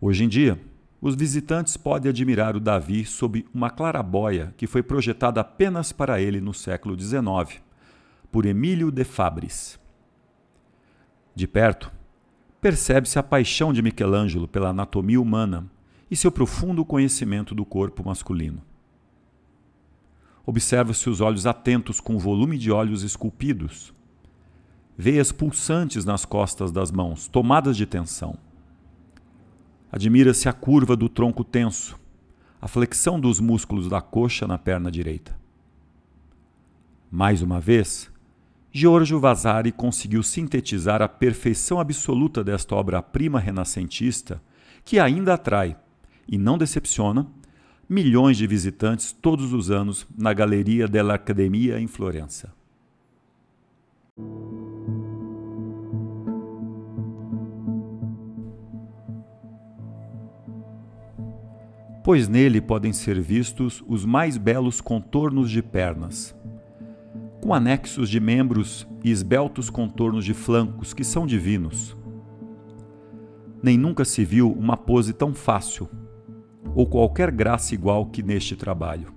Hoje 0.00 0.24
em 0.24 0.28
dia, 0.28 0.58
os 1.00 1.14
visitantes 1.14 1.76
podem 1.76 2.10
admirar 2.10 2.56
o 2.56 2.60
Davi 2.60 3.04
sob 3.04 3.44
uma 3.52 3.70
clarabóia 3.70 4.54
que 4.56 4.66
foi 4.66 4.82
projetada 4.82 5.40
apenas 5.40 5.92
para 5.92 6.20
ele 6.20 6.40
no 6.40 6.54
século 6.54 6.98
XIX 6.98 7.62
por 8.32 8.46
Emílio 8.46 8.90
de 8.90 9.04
Fabris. 9.04 9.78
De 11.34 11.46
perto, 11.46 11.92
percebe-se 12.60 13.18
a 13.18 13.22
paixão 13.22 13.72
de 13.72 13.82
Michelangelo 13.82 14.48
pela 14.48 14.70
anatomia 14.70 15.20
humana 15.20 15.70
e 16.10 16.16
seu 16.16 16.32
profundo 16.32 16.84
conhecimento 16.84 17.54
do 17.54 17.64
corpo 17.64 18.04
masculino. 18.04 18.62
Observa-se 20.46 21.08
os 21.08 21.20
olhos 21.20 21.46
atentos 21.46 22.00
com 22.00 22.18
volume 22.18 22.58
de 22.58 22.70
olhos 22.70 23.02
esculpidos, 23.02 23.92
veias 24.96 25.32
pulsantes 25.32 26.04
nas 26.04 26.24
costas 26.24 26.70
das 26.70 26.90
mãos, 26.90 27.28
tomadas 27.28 27.76
de 27.76 27.86
tensão. 27.86 28.38
Admira-se 29.94 30.48
a 30.48 30.52
curva 30.52 30.96
do 30.96 31.08
tronco 31.08 31.44
tenso, 31.44 31.96
a 32.60 32.66
flexão 32.66 33.20
dos 33.20 33.38
músculos 33.38 33.88
da 33.88 34.00
coxa 34.00 34.44
na 34.44 34.58
perna 34.58 34.90
direita. 34.90 35.38
Mais 37.08 37.42
uma 37.42 37.60
vez, 37.60 38.10
Giorgio 38.72 39.20
Vasari 39.20 39.70
conseguiu 39.70 40.24
sintetizar 40.24 41.00
a 41.00 41.06
perfeição 41.06 41.78
absoluta 41.78 42.42
desta 42.42 42.74
obra-prima 42.74 43.38
renascentista 43.38 44.42
que 44.84 44.98
ainda 44.98 45.34
atrai, 45.34 45.76
e 46.26 46.36
não 46.36 46.58
decepciona, 46.58 47.28
milhões 47.88 48.36
de 48.36 48.48
visitantes 48.48 49.12
todos 49.12 49.52
os 49.52 49.70
anos 49.70 50.08
na 50.18 50.32
Galeria 50.32 50.88
dell'Accademia 50.88 51.78
em 51.78 51.86
Florença. 51.86 52.52
Pois 62.04 62.28
nele 62.28 62.60
podem 62.60 62.92
ser 62.92 63.18
vistos 63.18 63.82
os 63.88 64.04
mais 64.04 64.36
belos 64.36 64.78
contornos 64.78 65.50
de 65.50 65.62
pernas, 65.62 66.36
com 67.40 67.54
anexos 67.54 68.10
de 68.10 68.20
membros 68.20 68.86
e 69.02 69.10
esbeltos 69.10 69.70
contornos 69.70 70.22
de 70.22 70.34
flancos 70.34 70.92
que 70.92 71.02
são 71.02 71.26
divinos. 71.26 71.96
Nem 73.62 73.78
nunca 73.78 74.04
se 74.04 74.22
viu 74.22 74.52
uma 74.52 74.76
pose 74.76 75.14
tão 75.14 75.32
fácil, 75.32 75.88
ou 76.74 76.86
qualquer 76.86 77.30
graça 77.30 77.72
igual 77.72 78.04
que 78.04 78.22
neste 78.22 78.54
trabalho, 78.54 79.10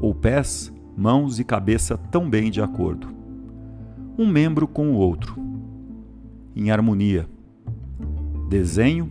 ou 0.00 0.12
pés, 0.12 0.72
mãos 0.96 1.38
e 1.38 1.44
cabeça 1.44 1.96
tão 1.96 2.28
bem 2.28 2.50
de 2.50 2.60
acordo, 2.60 3.14
um 4.18 4.26
membro 4.26 4.66
com 4.66 4.90
o 4.90 4.96
outro, 4.96 5.36
em 6.56 6.72
harmonia, 6.72 7.28
desenho 8.48 9.08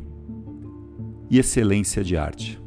e 1.30 1.40
excelência 1.40 2.04
de 2.04 2.18
arte. 2.18 2.67